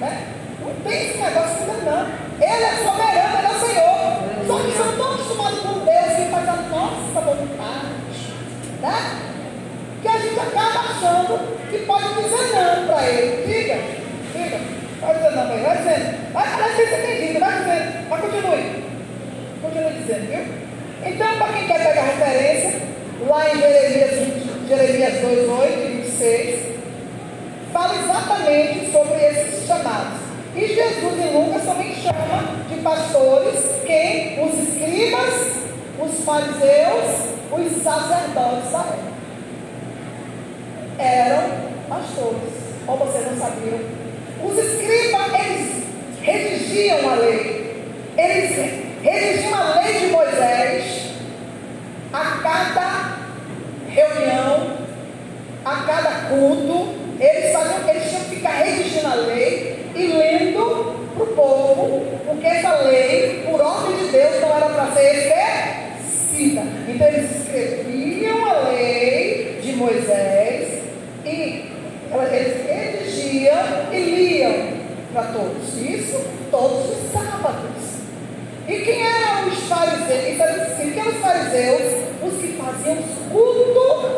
Né? 0.00 0.26
Não 0.60 0.74
tem 0.82 1.06
esse 1.10 1.18
negócio 1.18 1.56
ainda, 1.60 1.90
não. 1.90 2.24
Ele 2.40 2.64
é 2.64 2.84
soberano, 2.84 3.38
ele 3.38 3.46
é 3.46 3.50
o 3.50 3.60
Senhor. 3.60 4.24
Só 4.46 4.58
que 4.58 4.76
são 4.76 4.96
tão 4.96 5.14
acostumados 5.14 5.60
com 5.60 5.72
Deus 5.84 6.16
que 6.16 6.30
faz 6.30 6.48
a 6.48 6.56
nossa 6.56 7.20
vontade. 7.20 7.88
Né? 8.82 8.96
Que 10.02 10.08
a 10.08 10.18
gente 10.18 10.40
acaba 10.40 10.80
achando 10.80 11.70
que 11.70 11.78
pode 11.86 12.14
dizer 12.14 12.52
não 12.54 12.86
para 12.86 13.08
ele. 13.08 13.46
Diga, 13.46 13.78
diga. 14.34 14.60
Pode 15.00 15.18
dizer 15.18 15.30
não 15.30 15.46
para 15.46 15.54
ele. 15.54 15.64
Vai 15.64 15.76
dizendo. 15.78 16.32
Vai 16.32 16.46
falar 16.48 16.68
que 16.68 16.86
você 16.86 16.96
tem 16.96 17.26
dito. 17.26 17.40
Vai 17.40 17.58
dizendo. 17.58 18.08
Mas 18.10 18.20
continue. 18.20 18.84
Continue 19.62 20.02
dizendo, 20.02 20.26
viu? 20.30 20.64
Então, 21.06 21.38
para 21.38 21.52
quem 21.52 21.66
quer 21.66 21.86
pegar 21.86 22.02
referência, 22.02 22.80
lá 23.28 23.50
em 23.50 23.58
Jeremias, 23.58 24.68
Jeremias 24.68 25.20
2, 25.20 25.48
8 25.48 25.78
e 25.78 26.02
26, 26.02 26.60
fala 27.72 27.94
exatamente 27.94 28.92
sobre 28.92 29.16
esses 29.24 29.66
chamados. 29.66 30.18
E 30.56 30.66
Jesus 30.66 31.18
em 31.18 31.32
Lucas 31.32 31.64
também 31.64 31.94
chama 31.96 32.64
de 32.68 32.76
pastores 32.76 33.60
quem? 33.84 34.42
Os 34.44 34.68
escribas, 34.68 35.56
os 35.98 36.24
fariseus, 36.24 37.33
os 37.52 37.82
sacerdotes 37.82 38.74
época. 38.74 39.14
Eram 40.98 41.42
pastores. 41.88 42.54
Ou 42.86 42.96
vocês 42.98 43.26
não 43.26 43.36
sabiam? 43.38 43.80
Os 44.44 44.58
escribas, 44.58 45.32
eles 45.40 45.84
redigiam 46.22 47.10
a 47.10 47.14
lei. 47.14 47.84
Eles 48.16 48.56
redigiam 49.02 49.54
a 49.54 49.80
lei 49.80 49.98
de 49.98 50.06
Moisés 50.06 51.04
a 52.12 52.38
cada 52.42 53.18
reunião, 53.88 54.76
a 55.64 55.76
cada 55.86 56.10
culto. 56.28 56.94
Eles, 57.18 57.52
faziam, 57.52 57.88
eles 57.88 58.08
tinham 58.08 58.24
que 58.24 58.36
ficar 58.36 58.50
redigindo 58.50 59.06
a 59.06 59.14
lei 59.14 59.90
e 59.94 60.06
lendo 60.08 61.04
para 61.14 61.22
o 61.22 61.26
povo, 61.28 62.18
porque 62.26 62.46
essa 62.46 62.74
lei, 62.82 63.44
por 63.48 63.60
ordem 63.60 63.96
de 63.96 64.10
Deus, 64.10 64.40
não 64.40 64.56
era 64.56 64.66
para 64.66 64.92
ser 64.92 65.14
esquecida. 65.14 66.62
Então 66.88 67.06
eles 67.06 67.23
Moisés 69.76 70.82
e 71.24 71.70
eles 72.32 72.66
redigiam 72.66 73.92
e 73.92 73.98
liam 73.98 74.54
para 75.12 75.22
todos. 75.32 75.76
Isso 75.80 76.20
todos 76.50 76.90
os 76.90 77.12
sábados. 77.12 77.64
E 78.68 78.78
quem 78.78 79.02
eram 79.02 79.48
os 79.48 79.58
fariseus? 79.64 80.76
Quem 80.76 81.00
eram 81.00 81.10
os 81.10 81.18
fariseus? 81.18 81.92
Os 82.22 82.40
que 82.40 82.56
faziam 82.56 82.98
os 82.98 83.32
cultos, 83.32 84.12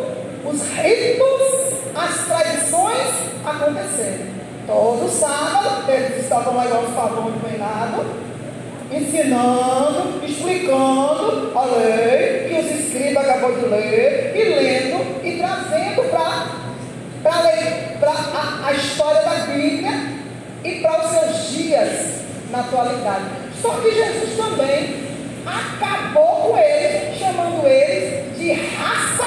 os 0.44 0.62
ritos, 0.78 1.78
as 1.94 2.26
tradições 2.26 3.14
acontecerem. 3.44 4.36
Todo 4.66 5.08
sábado, 5.08 5.90
eles 5.90 6.22
estavam 6.22 6.56
lá 6.56 6.64
os 6.64 6.94
pavões 6.94 7.34
treinados, 7.40 8.06
ensinando, 8.92 10.24
explicando 10.24 11.52
a 11.56 11.64
lei 11.64 12.48
que 12.48 12.60
os 12.60 12.80
escribas 12.80 13.28
acabou 13.28 13.52
de 13.56 13.66
ler, 13.66 14.32
e 14.34 14.44
lendo 14.44 15.15
para 17.98 18.10
a, 18.10 18.68
a 18.68 18.72
história 18.72 19.22
da 19.22 19.46
Bíblia 19.46 19.90
e 20.64 20.80
para 20.80 21.04
os 21.04 21.10
seus 21.10 21.50
dias 21.50 22.20
na 22.50 22.60
atualidade. 22.60 23.24
Só 23.60 23.70
que 23.80 23.92
Jesus 23.92 24.36
também 24.36 25.06
acabou 25.44 26.50
com 26.52 26.58
eles, 26.58 27.18
chamando 27.18 27.66
eles 27.66 28.36
de 28.38 28.52
raça 28.52 29.26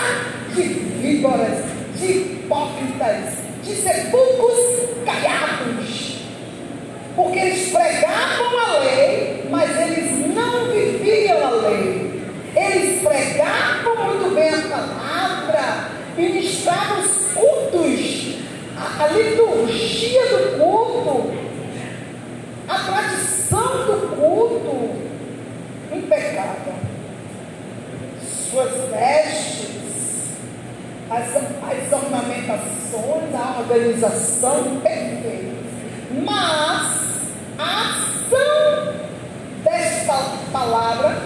de 0.56 0.62
víboras, 0.64 1.66
de 1.96 2.06
hipócritas, 2.06 3.36
de 3.64 3.76
sepulcros 3.76 4.90
caiados. 5.06 6.20
Porque 7.16 7.40
eles 7.40 7.72
pregavam 7.72 8.60
a 8.60 8.80
lei, 8.80 9.46
mas 9.50 9.70
eles 9.78 10.34
não 10.34 10.72
viviam 10.72 11.46
a 11.46 11.50
lei. 11.50 12.24
Eles 12.56 13.02
pregavam 13.02 13.96
muito 14.06 14.36
bem 14.36 14.50
a 14.50 14.62
palavra, 14.70 15.90
ministravam 16.16 17.19
a, 19.00 19.08
liturgia 19.08 20.26
do 20.26 20.60
culto, 20.60 21.32
a 22.68 22.80
tradição 22.80 23.86
do 23.86 24.16
culto 24.16 24.90
impecável. 25.96 26.74
Suas 28.22 28.72
vestes, 28.92 30.34
as, 31.10 31.36
as 31.36 31.94
ornamentações, 31.94 33.36
a 33.36 33.60
organização 33.60 34.82
perfeita. 34.82 35.60
Mas 36.26 37.00
a 37.58 37.92
ação 37.92 38.94
desta 39.64 40.14
palavra, 40.52 41.18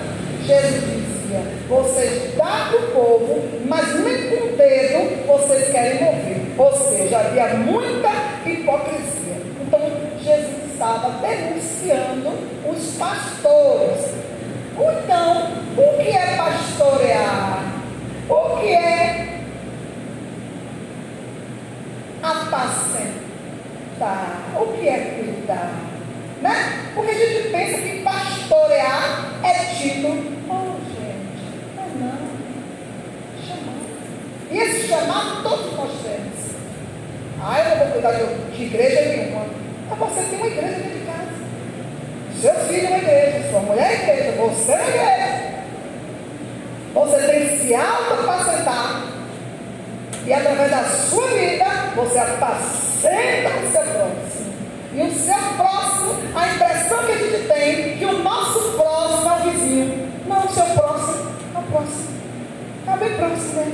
Jesus 0.46 0.84
dizia: 0.84 1.42
vocês 1.68 2.34
dão 2.36 2.78
o 2.78 2.92
povo, 2.92 3.44
mas 3.66 4.00
nem 4.00 4.30
com 4.30 4.48
o 4.48 4.58
dedo 4.58 5.26
vocês 5.26 5.72
querem 5.72 6.04
mover. 6.04 6.13
Ou 6.58 6.72
seja, 6.72 7.20
havia 7.20 7.56
muita 7.56 8.10
hipocrisia. 8.46 9.42
Então, 9.62 9.80
Jesus 10.22 10.72
estava 10.72 11.10
denunciando 11.20 12.30
os 12.70 12.96
pastores. 12.98 14.14
Então, 14.76 15.52
o 15.78 15.98
que 16.04 16.10
é 16.10 16.36
pastorear? 16.38 17.74
O 18.30 18.58
que 18.58 18.74
é 18.74 19.40
apacentar? 22.22 22.94
O 24.56 24.68
que 24.74 24.88
é 24.88 25.00
cuidar? 25.18 25.74
Né? 26.42 26.92
Porque 26.94 27.12
a 27.12 27.14
gente 27.14 27.50
pensa 27.50 27.78
que 27.82 28.02
pastorear 28.04 29.40
é 29.44 29.54
tido. 29.76 30.08
Oh, 30.50 30.76
gente, 30.94 31.44
não, 31.76 31.88
não. 32.00 32.18
Chamar. 33.48 33.76
E 34.52 34.58
esse 34.58 34.88
chamado 34.88 35.44
temos. 35.44 35.73
Ah, 37.46 37.60
eu 37.60 37.70
não 37.72 37.78
vou 37.78 37.88
cuidar 37.88 38.12
de, 38.14 38.64
igreja 38.64 39.02
nenhuma. 39.02 39.46
Mas 39.90 40.00
você 40.00 40.22
tem 40.30 40.40
uma 40.40 40.48
igreja 40.48 40.76
dentro 40.76 40.98
de 40.98 41.06
casa. 41.06 41.28
Seu 42.40 42.54
filho 42.68 42.86
é 42.86 42.90
uma 42.90 42.98
igreja, 43.00 43.50
sua 43.50 43.60
mulher 43.60 43.92
é 43.92 43.94
igreja, 43.96 44.32
você 44.38 44.72
é 44.72 44.76
uma 44.76 44.90
igreja. 44.90 45.54
Você 46.94 47.18
tem 47.28 47.50
que 47.50 47.58
se 47.58 47.76
auto-apacentar. 47.76 49.04
E 50.26 50.34
através 50.34 50.72
da 50.72 50.84
sua 50.86 51.28
vida, 51.28 51.66
você 51.96 52.18
apacenta 52.18 53.50
o 53.50 53.72
seu 53.74 53.82
próximo. 53.82 54.54
E 54.94 55.02
o 55.02 55.12
seu 55.12 55.36
próximo, 55.58 56.16
a 56.36 56.48
impressão 56.48 57.06
que 57.06 57.12
a 57.12 57.18
gente 57.18 57.48
tem 57.50 57.94
é 57.94 57.98
que 57.98 58.06
o 58.06 58.24
nosso 58.24 58.72
próximo 58.78 59.30
é 59.30 59.34
o 59.34 59.52
vizinho. 59.52 60.14
Não, 60.28 60.46
o 60.46 60.50
seu 60.50 60.64
próximo 60.64 61.30
é 61.56 61.60
o 61.60 61.64
próximo. 61.64 62.08
Está 62.80 62.96
bem 62.96 63.18
próximo, 63.18 63.54
né? 63.56 63.72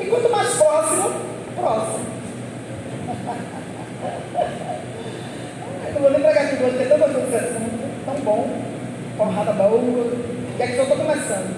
E 0.00 0.06
quanto 0.06 0.30
mais 0.30 0.48
próximo, 0.54 1.12
próximo. 1.54 2.10
Eu 5.94 6.00
vou 6.00 6.10
nem 6.12 6.20
pregar 6.20 6.44
aqui 6.44 6.54
hoje, 6.62 6.76
porque 6.76 6.84
é 6.84 6.86
tanta 6.86 7.08
coisa 7.08 7.38
tão 8.20 8.24
bom, 8.24 8.48
porrada 9.16 9.52
boa, 9.52 10.10
que 10.56 10.62
é 10.62 10.66
que 10.66 10.76
eu 10.76 10.82
estou 10.82 10.98
começando. 10.98 11.56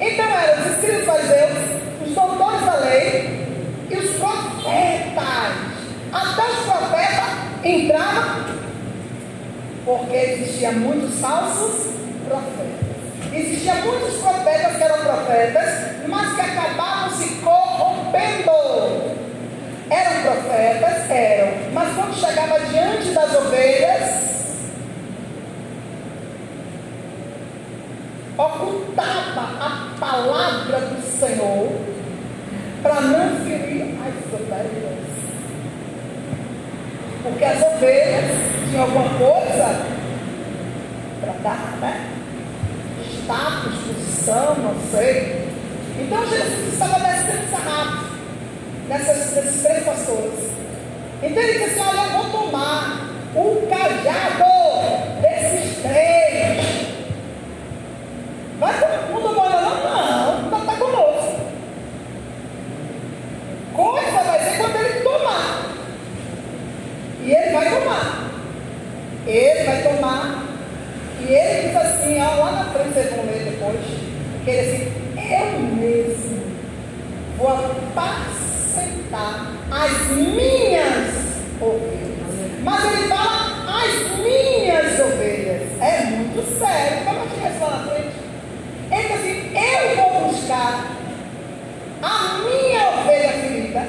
Então 0.00 0.24
eram 0.24 0.62
os 0.62 0.72
escritos 0.72 1.04
fariseus, 1.04 1.58
os 2.06 2.14
doutores 2.14 2.60
da 2.64 2.76
lei 2.76 3.46
e 3.90 3.96
os 3.96 4.10
profetas. 4.16 5.74
Até 6.12 6.42
os 6.42 6.58
profetas 6.66 7.64
entraram, 7.64 8.44
porque 9.84 10.16
existiam 10.16 10.72
muitos 10.74 11.18
falsos 11.20 11.94
profetas. 12.28 12.84
Existiam 13.32 13.76
muitos 13.82 14.14
profetas 14.20 14.76
que 14.76 14.82
eram 14.82 14.98
profetas, 14.98 16.08
mas 16.08 16.34
que 16.34 16.40
acabavam 16.40 17.10
se 17.10 17.34
corrompendo. 17.36 19.14
Eram 19.90 20.22
profetas? 20.22 21.10
Eram. 21.10 21.48
Mas 21.72 21.94
quando 21.94 22.14
chegava 22.14 22.60
diante 22.60 23.10
das 23.10 23.34
ovelhas, 23.34 24.23
ocultava 28.36 29.40
a 29.60 29.96
palavra 29.98 30.80
do 30.80 31.02
Senhor 31.02 31.70
para 32.82 33.00
não 33.00 33.36
ferir 33.44 33.96
as 34.02 34.40
ovelhas. 34.40 35.04
Porque 37.22 37.44
as 37.44 37.62
ovelhas 37.62 38.36
tinham 38.68 38.82
alguma 38.82 39.08
coisa 39.10 39.86
para 41.20 41.32
dar, 41.42 41.78
né? 41.80 42.10
Status, 43.22 43.74
posição, 43.86 44.54
não 44.56 44.74
sei. 44.90 45.48
Então 45.98 46.26
Jesus 46.26 46.72
estava 46.72 46.98
descendo 46.98 47.50
sarrafo 47.50 48.04
nessas, 48.88 49.62
três 49.62 49.84
pastores. 49.84 50.50
Então 51.22 51.42
ele 51.42 51.64
disse 51.64 51.80
Olha, 51.80 52.00
eu 52.00 52.22
vou 52.22 52.42
tomar 52.42 53.10
o 53.34 53.66
cajado 53.68 55.22
desses 55.22 55.82
três. 55.82 56.23
Vai 58.64 58.80
não 59.12 59.20
tomou 59.20 59.44
ainda 59.44 59.60
não? 59.60 60.50
Não, 60.50 60.58
está 60.58 60.76
conosco. 60.76 61.40
Coisa 63.74 64.22
vai 64.24 64.38
ser 64.38 64.56
quando 64.56 64.76
ele 64.76 65.00
tomar. 65.00 65.70
E 67.22 67.30
ele 67.30 67.52
vai 67.52 67.70
tomar. 67.70 68.30
Ele 69.26 69.64
vai 69.64 69.82
tomar. 69.82 70.44
E 71.20 71.34
ele 71.34 71.68
diz 71.68 71.76
assim, 71.76 72.22
ó, 72.22 72.34
lá 72.36 72.52
na 72.52 72.64
frente 72.72 72.94
vocês 72.94 73.10
vão 73.10 73.26
ler 73.26 73.50
depois. 73.50 73.80
Que 74.44 74.50
ele 74.50 74.60
assim, 74.60 74.92
eu 75.30 75.60
mesmo 75.60 76.42
vou 77.36 77.48
apagar 77.48 78.44
aceitar 78.74 79.46
as 79.70 80.08
minhas 80.08 81.14
ovelhas. 81.60 82.60
Mas 82.62 82.84
ele 82.84 83.08
fala 83.08 83.84
as 83.84 84.18
minhas 84.18 85.00
ovelhas. 85.00 85.62
É 85.80 86.04
muito 86.06 86.58
sério. 86.58 87.04
Como 87.04 87.20
é 87.20 87.26
que 87.26 87.46
é 87.46 87.58
lá 87.60 87.70
na 87.70 87.92
frente? 87.92 88.24
Ele 88.90 89.02
diz 89.02 89.12
assim: 89.12 89.52
eu 89.54 89.96
vou 89.96 90.32
buscar 90.32 90.96
a 92.02 92.38
minha 92.38 92.88
ovelha 92.90 93.32
ferida, 93.32 93.86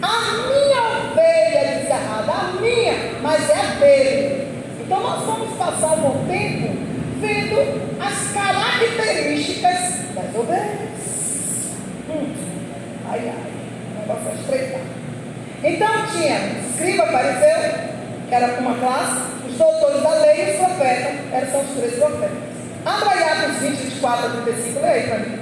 a 0.00 0.20
minha 0.48 1.10
ovelha 1.10 1.78
desgarrada, 1.78 2.32
a 2.32 2.60
minha, 2.60 2.94
mas 3.22 3.50
é 3.50 3.60
a 3.60 3.74
dele. 3.74 4.48
Então 4.80 5.00
nós 5.00 5.24
vamos 5.24 5.56
passar 5.56 5.92
um 5.94 6.00
bom 6.00 6.24
tempo 6.28 6.76
vendo 7.20 7.82
as 8.00 8.32
características 8.32 10.14
das 10.14 10.34
ovelhas. 10.34 11.72
Hum. 12.08 12.34
Ai, 13.08 13.20
ai 13.28 13.52
negócio 14.02 14.28
é 14.28 14.34
estreitar. 14.34 14.80
Então 15.72 15.88
tinha 16.12 16.38
escriba, 16.68 17.06
fariseu, 17.06 17.72
que 18.28 18.34
era 18.34 18.60
uma 18.60 18.74
classe, 18.74 19.22
os 19.48 19.56
doutores 19.56 20.02
da 20.02 20.20
lei 20.20 20.44
e 20.44 20.50
os 20.50 20.56
profetas, 20.56 21.14
eram 21.32 21.50
são 21.50 21.60
os 21.62 21.70
três 21.70 21.94
profetas. 21.94 22.36
Abra 22.84 23.10
aí 23.10 23.22
Atos 23.22 23.56
20, 23.60 23.76
24 23.76 24.26
a 24.26 24.30
35, 24.42 24.80
leia 24.80 24.92
aí 24.92 25.02
para 25.08 25.18
mim. 25.20 25.38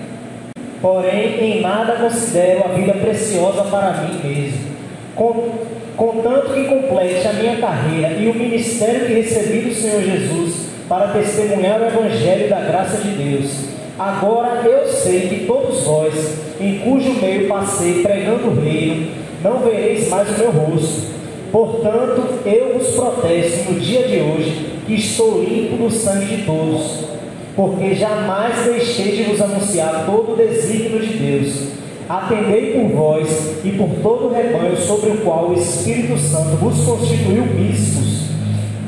Porém, 0.81 1.41
em 1.41 1.61
nada 1.61 1.97
considero 1.97 2.65
a 2.65 2.69
vida 2.69 2.93
preciosa 2.93 3.65
para 3.65 4.03
mim 4.03 4.21
mesmo, 4.23 4.77
com, 5.17 5.51
contanto 5.97 6.55
que 6.55 6.65
complete 6.65 7.27
a 7.27 7.33
minha 7.33 7.57
carreira 7.57 8.11
e 8.13 8.29
o 8.29 8.35
ministério 8.35 9.07
que 9.07 9.15
recebi 9.15 9.69
do 9.69 9.75
Senhor 9.75 10.01
Jesus 10.01 10.69
para 10.89 11.09
testemunhar 11.09 11.81
o 11.81 11.87
Evangelho 11.87 12.49
da 12.49 12.61
graça 12.61 12.99
de 12.99 13.11
Deus. 13.11 13.69
Agora 13.99 14.63
eu 14.65 14.87
sei 14.87 15.29
que 15.29 15.47
todos 15.47 15.83
vós, 15.83 16.15
em 16.61 16.79
cujo 16.79 17.21
meio 17.21 17.49
passei 17.49 18.03
pregando 18.03 18.49
o 18.49 18.61
reino, 18.65 19.20
não 19.43 19.59
vereis 19.61 20.09
mais 20.09 20.29
o 20.29 20.39
meu 20.39 20.51
rosto. 20.51 21.09
Portanto, 21.51 22.23
eu 22.47 22.79
vos 22.79 22.91
protesto 22.91 23.73
no 23.73 23.81
dia 23.81 24.07
de 24.07 24.21
hoje 24.21 24.71
que 24.87 24.95
estou 24.95 25.43
limpo 25.43 25.77
do 25.77 25.91
sangue 25.91 26.37
de 26.37 26.43
todos, 26.45 27.05
porque 27.57 27.95
jamais 27.95 28.65
deixei 28.65 29.17
de 29.17 29.23
vos 29.25 29.41
anunciar 29.41 30.05
todo 30.07 30.33
o 30.33 30.37
desígnio 30.37 31.01
de 31.01 31.19
Deus. 31.19 31.81
Atendei 32.09 32.73
por 32.73 32.97
vós 32.97 33.29
e 33.65 33.71
por 33.71 33.89
todo 34.03 34.27
o 34.27 34.35
rebanho 34.35 34.77
sobre 34.77 35.11
o 35.11 35.19
qual 35.19 35.51
o 35.51 35.55
Espírito 35.55 36.19
Santo 36.19 36.57
vos 36.57 36.85
constituiu 36.85 37.45
bispos, 37.45 38.31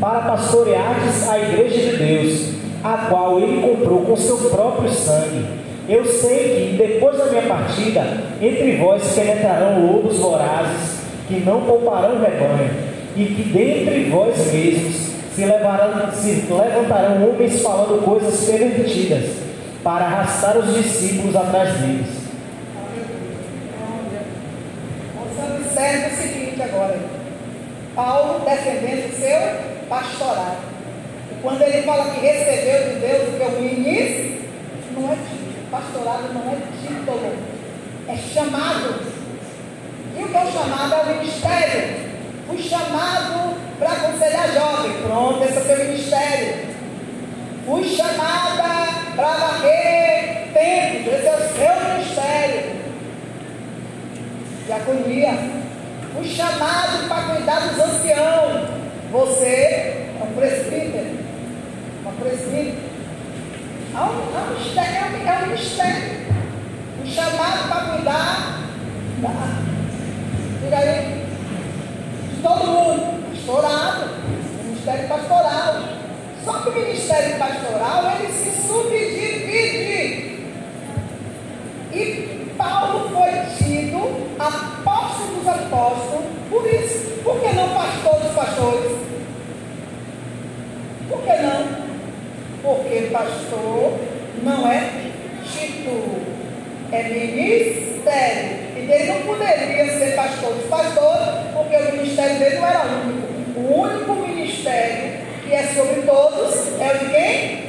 para 0.00 0.20
pastoreardes 0.22 1.28
a 1.28 1.38
igreja 1.38 1.92
de 1.92 1.96
Deus, 1.96 2.48
a 2.82 3.06
qual 3.08 3.38
ele 3.38 3.62
comprou 3.62 4.00
com 4.00 4.16
seu 4.16 4.36
próprio 4.50 4.90
sangue. 4.90 5.44
Eu 5.88 6.04
sei 6.04 6.70
que, 6.70 6.76
depois 6.76 7.18
da 7.18 7.26
minha 7.26 7.42
partida, 7.42 8.18
entre 8.40 8.76
vós 8.76 9.02
penetrarão 9.14 9.84
lobos 9.84 10.16
vorazes 10.16 11.00
que 11.26 11.40
não 11.40 11.62
pouparão 11.62 12.20
rebanho, 12.20 12.70
e 13.16 13.24
que 13.24 13.42
dentre 13.50 14.04
vós 14.10 14.52
mesmos 14.52 15.12
se, 15.34 15.44
levarão, 15.44 16.12
se 16.12 16.46
levantarão 16.50 17.28
homens 17.28 17.60
falando 17.60 18.04
coisas 18.04 18.48
pervertidas, 18.48 19.24
para 19.82 20.04
arrastar 20.04 20.56
os 20.58 20.72
discípulos 20.74 21.34
atrás 21.34 21.72
deles. 21.78 22.06
Você 25.18 25.42
observa 25.56 26.06
o 26.06 26.16
seguinte 26.16 26.62
agora. 26.62 26.98
Paulo 27.96 28.44
defendendo 28.44 29.10
o 29.10 29.16
seu 29.16 29.88
pastorado. 29.88 30.58
Quando 31.42 31.62
ele 31.62 31.82
fala 31.82 32.04
que 32.14 32.20
recebeu 32.20 32.88
de 32.88 33.00
Deus 33.00 33.28
o 33.28 33.32
que 33.36 33.42
eu 33.42 33.60
ministro, 33.60 34.32
não 34.96 35.12
é. 35.12 35.41
Pastorado 35.72 36.32
não 36.32 36.52
é 36.52 36.56
título. 36.80 37.36
É 38.06 38.16
chamado 38.16 39.12
e 40.16 40.22
o 40.22 40.28
que 40.28 40.36
é 40.36 40.44
o 40.44 40.52
chamado 40.52 40.94
é 40.94 41.02
o 41.02 41.16
ministério. 41.16 42.12
O 42.48 42.58
chamado 42.58 43.56
para 43.78 43.92
aconselhar 43.92 44.52
jovem. 44.52 44.92
Pronto, 45.02 45.42
esse 45.42 45.56
é 45.56 45.60
o 45.60 45.64
seu 45.64 45.78
ministério. 45.78 46.72
O 47.66 47.82
chamada 47.82 48.88
para 49.16 49.28
varrer 49.28 50.48
templos. 50.52 51.14
Esse 51.14 51.26
é 51.26 51.34
o 51.34 51.38
seu 51.38 51.94
ministério. 51.94 52.72
Diaconia. 54.66 55.38
O 56.20 56.24
chamado 56.24 57.08
para 57.08 57.34
cuidar 57.34 57.60
dos 57.60 57.78
anciãos. 57.78 58.68
Você 59.10 59.46
é 59.46 60.22
um 60.22 60.34
presbítero. 60.34 61.18
Uma 62.02 62.12
presbítera. 62.12 62.92
É 63.94 63.98
um, 63.98 64.02
é 64.02 64.42
um 64.42 64.54
ministério. 64.54 64.96
É 65.26 65.38
um 65.38 65.46
ministério. 65.46 66.22
O 67.02 67.06
chamado 67.06 67.68
para 67.68 67.96
cuidar 67.96 68.62
da 69.22 69.72
Diga 70.62 70.78
aí. 70.78 71.26
De 72.30 72.42
todo 72.42 72.66
mundo. 72.66 73.22
Pastorado. 73.32 74.10
Ministério 74.64 75.08
pastoral. 75.08 75.82
Só 76.44 76.52
que 76.52 76.68
o 76.70 76.72
ministério 76.72 77.36
pastoral, 77.36 78.12
ele 78.18 78.32
se 78.32 78.66
subdivide. 78.66 80.32
E 81.92 82.54
Paulo 82.56 83.10
foi 83.10 83.30
tido 83.58 84.28
apóstolo 84.38 85.38
dos 85.38 85.48
apóstolos 85.48 86.24
por 86.48 86.66
isso. 86.72 87.20
Por 87.22 87.40
que 87.40 87.54
não 87.54 87.68
pastor 87.68 88.20
dos 88.20 88.32
pastores? 88.32 88.92
Por 91.08 91.22
que 91.22 91.42
não? 91.42 91.82
Porque 92.62 93.10
pastor 93.12 93.98
não 94.42 94.70
é 94.70 94.90
título, 95.44 96.22
é 96.90 97.02
ministério. 97.02 98.62
E 98.82 98.90
ele 98.90 99.12
não 99.12 99.22
poderia 99.22 99.86
ser 99.96 100.16
pastor 100.16 100.54
dos 100.54 100.66
pastores, 100.66 101.28
porque 101.54 101.76
o 101.76 101.92
ministério 101.92 102.38
dele 102.38 102.56
não 102.56 102.66
era 102.66 102.84
único. 102.84 103.32
O 103.60 103.80
único 103.80 104.14
ministério 104.26 105.22
que 105.44 105.54
é 105.54 105.66
sobre 105.68 106.02
todos 106.02 106.80
é 106.80 106.94
o 106.94 106.98
de 106.98 107.10
quem? 107.12 107.62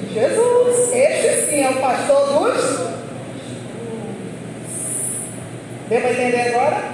De 0.00 0.14
Jesus. 0.14 0.94
Este 0.94 1.50
sim 1.50 1.62
é 1.62 1.70
o 1.70 1.80
pastor 1.80 2.26
dos. 2.26 2.90
Deu 5.88 6.00
para 6.00 6.10
entender 6.12 6.54
agora? 6.54 6.84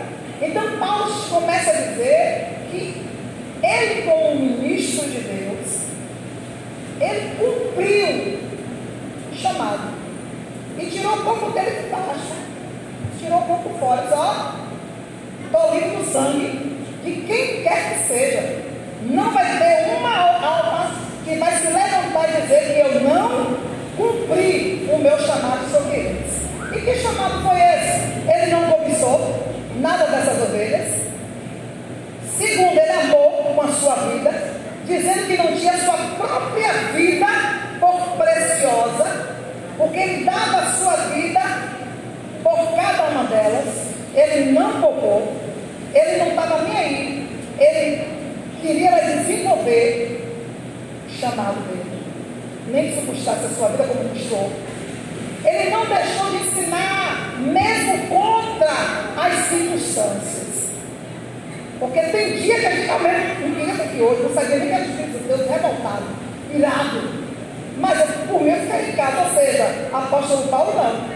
Então 0.40 0.78
Paulo 0.78 1.14
começa 1.28 1.70
a 1.70 1.74
dizer 1.74 2.48
que 2.70 3.02
ele, 3.62 4.02
como 4.02 4.36
ministro 4.36 5.08
de 5.08 5.18
Deus, 5.18 5.82
ele 7.00 7.36
cumpriu 7.38 8.38
o 9.32 9.36
chamado 9.36 9.94
e 10.78 10.86
tirou 10.86 11.14
um 11.14 11.24
pouco 11.24 11.50
dele 11.52 11.82
de 11.82 11.88
baixo 11.90 12.36
Só 13.78 14.54
estou 15.44 15.74
limpo 15.74 15.98
do 15.98 16.10
sangue 16.10 16.76
de 17.04 17.12
quem 17.22 17.62
quer 17.62 17.92
que 17.92 18.08
seja. 18.08 18.62
Não 19.02 19.30
vai 19.32 19.44
ter 19.58 19.98
uma 19.98 20.16
alma 20.16 20.90
que 21.24 21.36
vai 21.36 21.52
se 21.56 21.66
levantar 21.66 22.28
e 22.28 22.40
dizer 22.40 22.72
que 22.72 22.80
eu 22.80 23.00
não 23.02 23.56
cumpri 23.98 24.88
o 24.90 24.98
meu 24.98 25.18
chamado 25.18 25.70
sobre 25.70 25.94
eles. 25.94 26.46
E 26.74 26.80
que 26.80 26.94
chamado 27.00 27.42
foi 27.42 27.60
esse? 27.60 28.30
Ele 28.32 28.50
não 28.50 28.70
cobiçou 28.70 29.44
nada 29.76 30.06
dessas 30.06 30.42
ovelhas. 30.42 30.92
Segundo, 32.36 32.78
ele 32.78 32.92
amou 32.92 33.54
com 33.54 33.62
a 33.62 33.68
sua 33.68 33.94
vida, 33.94 34.32
dizendo 34.86 35.26
que 35.26 35.36
não 35.36 35.54
tinha 35.54 35.76
sua 35.78 35.96
própria 36.16 36.72
vida 36.94 37.26
por 37.78 38.16
preciosa, 38.16 39.36
porque 39.76 39.98
ele 39.98 40.24
dava 40.24 40.58
a 40.58 40.72
sua 40.72 40.96
vida 41.12 41.25
cada 42.86 43.08
uma 43.08 43.24
delas, 43.24 43.88
ele 44.14 44.52
não 44.52 44.80
poupou, 44.80 45.32
ele 45.94 46.16
não 46.18 46.28
estava 46.28 46.62
nem 46.62 46.76
aí, 46.76 47.28
ele 47.58 48.04
queria 48.62 48.90
desenvolver 48.92 50.24
o 51.06 51.10
chamado 51.10 51.56
dele, 51.66 52.02
nem 52.68 52.90
que 52.90 53.00
se 53.00 53.06
custasse 53.06 53.46
a 53.46 53.48
sua 53.48 53.68
vida 53.68 53.84
como 53.84 54.08
custou. 54.10 54.50
Ele 55.44 55.70
não 55.70 55.86
deixou 55.86 56.30
de 56.30 56.36
ensinar, 56.36 57.34
mesmo 57.38 58.08
contra 58.08 58.72
as 59.16 59.34
circunstâncias. 59.48 60.70
Porque 61.78 62.00
tem 62.00 62.36
dia 62.36 62.58
que 62.58 62.66
a 62.66 62.70
gente 62.70 62.88
não 62.88 62.98
queria 63.54 63.72
estar 63.72 63.84
aqui 63.84 64.00
hoje, 64.00 64.22
não 64.22 64.34
sabia 64.34 64.56
nem 64.56 64.68
que 64.68 64.74
era 64.74 64.84
Espírito 64.84 65.18
de 65.18 65.28
Deus 65.28 65.40
revoltado, 65.40 66.04
irado. 66.52 67.26
Mas 67.78 67.98
por 68.28 68.42
mim 68.42 68.50
eu 68.50 68.60
fiquei 68.60 68.90
em 68.90 68.96
casa, 68.96 69.22
ou 69.22 69.34
seja, 69.38 69.88
apóstolo 69.92 70.48
Paulo 70.48 70.72
não 70.74 71.15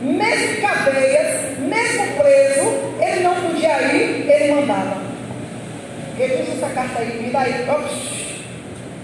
mesmo 0.00 0.60
cadeias, 0.60 1.58
mesmo 1.58 2.06
preso, 2.16 2.68
ele 3.00 3.20
não 3.22 3.34
podia 3.34 3.82
ir, 3.92 4.30
ele 4.30 4.54
mandava. 4.54 4.98
Repisa 6.16 6.52
essa 6.52 6.68
carta 6.74 7.00
aí, 7.00 7.22
me 7.22 7.30
dá 7.30 7.40
aí. 7.40 7.66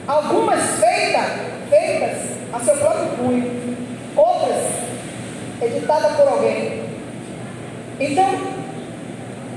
Algumas 0.07 0.61
feitas, 0.81 1.27
feitas 1.71 2.19
a 2.53 2.61
seu 2.61 2.77
próprio 2.77 3.09
punho, 3.17 3.77
outras 4.17 4.65
editadas 5.63 6.17
por 6.17 6.29
alguém. 6.29 6.85
Então, 7.99 8.29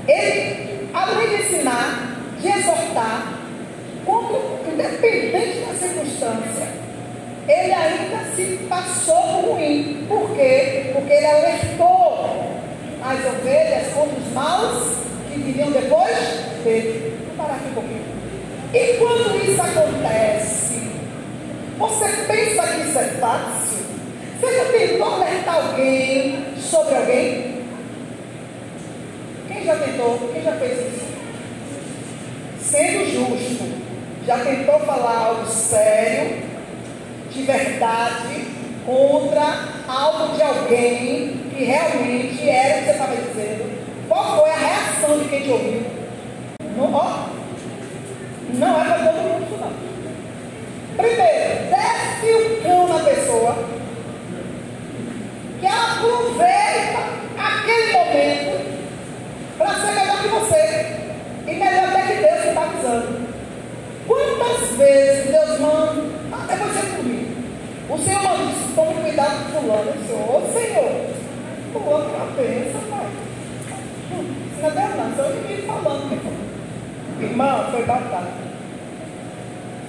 ele, 0.06 0.88
além 0.94 1.28
de 1.28 1.42
ensinar, 1.42 2.16
de 2.40 2.48
exortar, 2.48 3.38
independente 4.66 5.58
da 5.60 5.74
circunstância, 5.74 6.68
ele 7.48 7.72
ainda 7.72 8.24
se 8.34 8.58
passou 8.68 9.42
ruim. 9.42 10.06
Porque 10.08 10.87
alertou 11.28 12.28
as 13.02 13.26
ovelhas 13.26 13.92
contra 13.94 14.18
os 14.18 14.32
maus 14.32 14.96
que 15.30 15.40
viriam 15.40 15.70
depois 15.70 16.16
dele. 16.64 17.18
Vou 17.26 17.36
parar 17.36 17.56
aqui 17.56 17.68
um 17.70 17.74
pouquinho. 17.74 18.04
E 18.74 18.96
quando 18.98 19.44
isso 19.44 19.60
acontece, 19.60 20.82
você 21.78 22.04
pensa 22.26 22.66
que 22.66 22.80
isso 22.80 22.98
é 22.98 23.04
fácil? 23.20 23.78
Você 24.40 24.56
já 24.56 24.64
tentou 24.66 25.14
alertar 25.14 25.56
alguém 25.56 26.44
sobre 26.58 26.94
alguém? 26.94 27.64
Quem 29.48 29.64
já 29.64 29.76
tentou? 29.76 30.30
Quem 30.32 30.42
já 30.42 30.52
fez 30.52 30.78
isso? 30.78 31.08
Sendo 32.60 33.04
justo, 33.10 33.64
já 34.26 34.38
tentou 34.38 34.78
falar 34.80 35.26
algo 35.28 35.46
sério 35.46 36.42
de 37.30 37.42
verdade 37.42 38.46
contra 38.84 39.67
algo 39.88 40.36
de 40.36 40.42
alguém 40.42 41.40
que 41.50 41.64
realmente 41.64 42.48
era 42.48 42.76
o 42.76 42.78
que 42.78 42.84
você 42.84 42.90
estava 42.92 43.16
dizendo? 43.16 44.06
Qual 44.06 44.38
foi 44.38 44.50
a 44.50 44.56
reação 44.56 45.18
de 45.18 45.28
quem 45.28 45.42
te 45.42 45.50
ouviu? 45.50 45.82
Não, 46.76 46.94
ó, 46.94 47.26
não 48.54 48.80
é 48.80 48.84
para 48.84 48.98
todo 48.98 49.22
mundo 49.22 49.60
não. 49.60 49.72
Primeiro, 50.96 51.70
desce 51.70 52.26
o 52.34 52.62
cão 52.62 52.88
na 52.88 52.98
pessoa 53.00 53.56
que 55.60 55.66
aproveita 55.66 56.98
aquele 57.38 57.92
momento 57.92 58.07
fulano 69.58 69.92
sou, 70.06 70.50
Senhor. 70.52 71.10
Fulano 71.72 72.06
está 72.06 72.26
pensa, 72.36 72.78
pai. 72.90 73.06
Não 74.60 74.68
é 74.68 74.70
verdade, 74.70 75.18
eu 75.18 75.34
ninguém 75.34 75.66
falando. 75.66 76.18
Irmão, 77.20 77.70
foi 77.70 77.82
batalha. 77.84 78.32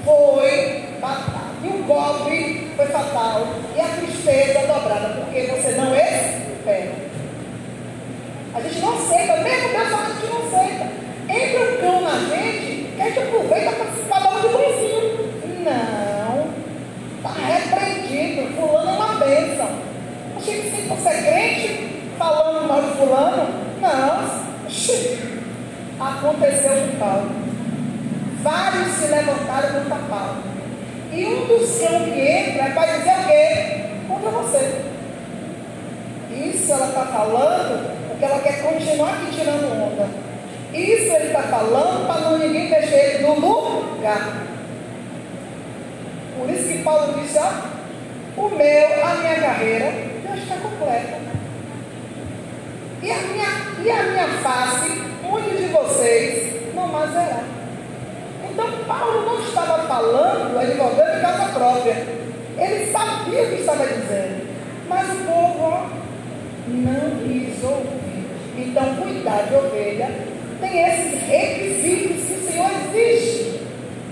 Foi 0.04 0.84
batalha. 1.00 1.50
E 1.64 1.68
o 1.68 1.84
golpe 1.84 2.72
foi 2.76 2.86
fatal. 2.88 3.48
E 3.76 3.82
a 3.82 3.88
tristeza 3.88 4.60
dobrada 4.68 5.19
Aconteceu 26.40 26.72
com 26.72 27.00
Paulo. 27.00 27.32
Vários 28.42 28.94
se 28.94 29.08
levantaram 29.08 29.74
contra 29.74 29.98
Paulo. 30.10 30.44
E 31.12 31.26
um 31.26 31.48
dos 31.48 31.80
cães 31.80 32.14
que 32.14 32.22
entra 32.22 32.74
vai 32.74 32.98
dizer 32.98 33.12
o 33.12 33.28
quê? 33.28 33.86
Contra 34.08 34.30
você. 34.30 34.82
Isso 36.32 36.72
ela 36.72 36.88
está 36.88 37.06
falando 37.08 38.08
porque 38.08 38.24
ela 38.24 38.40
quer 38.40 38.62
continuar 38.62 39.16
aqui 39.16 39.38
tirando 39.38 39.84
onda. 39.84 40.08
Isso 40.74 41.14
ele 41.14 41.26
está 41.26 41.42
falando 41.42 42.08
para 42.08 42.22
não 42.22 42.38
ninguém 42.38 42.70
deixar 42.70 42.96
ele 42.96 43.24
no 43.24 43.36
lugar. 43.36 44.46
Por 46.38 46.50
isso 46.50 46.70
que 46.70 46.84
Paulo 46.84 47.20
disse, 47.20 47.38
ó, 47.38 48.42
o 48.42 48.50
meu, 48.56 49.06
a 49.06 49.16
minha 49.16 49.42
carreira, 49.42 49.94
já 50.24 50.36
está 50.38 50.56
completa. 50.56 51.20
E 53.02 53.12
a 53.12 53.18
minha, 53.18 53.48
e 53.84 53.92
a 53.92 54.04
minha 54.04 54.28
face, 54.42 55.09
vocês, 55.72 56.74
não 56.76 56.88
mais 56.88 57.12
verá. 57.12 57.44
Então 58.50 58.68
Paulo 58.88 59.26
não 59.26 59.40
estava 59.42 59.84
falando, 59.88 60.60
advogando 60.60 61.18
em 61.18 61.22
casa 61.22 61.54
própria. 61.54 62.06
Ele 62.58 62.92
sabia 62.92 63.44
o 63.44 63.48
que 63.48 63.62
estava 63.62 63.86
dizendo. 63.86 64.50
Mas 64.88 65.10
o 65.10 65.16
povo 65.26 65.60
ó, 65.62 65.86
não 66.68 67.20
quis 67.24 67.64
ouvir. 67.64 68.00
Então, 68.58 68.96
cuidar 68.96 69.44
de 69.44 69.56
ovelha 69.56 70.10
tem 70.60 70.82
esses 70.86 71.22
requisitos 71.28 72.26
que 72.26 72.34
o 72.34 72.52
Senhor 72.52 72.72
exige 72.94 73.60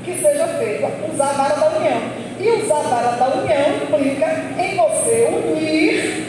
que 0.06 0.22
seja 0.22 0.48
feito. 0.48 0.88
Usar 1.12 1.30
a 1.30 1.34
vara 1.34 1.56
da 1.56 1.78
união. 1.78 2.02
E 2.39 2.50
usar 2.50 2.78
a 2.78 2.82
vara 2.84 3.12
da 3.17 3.28
união 3.28 3.76
implica 3.84 4.28
em 4.58 4.76
você 4.78 5.28
unir 5.50 6.28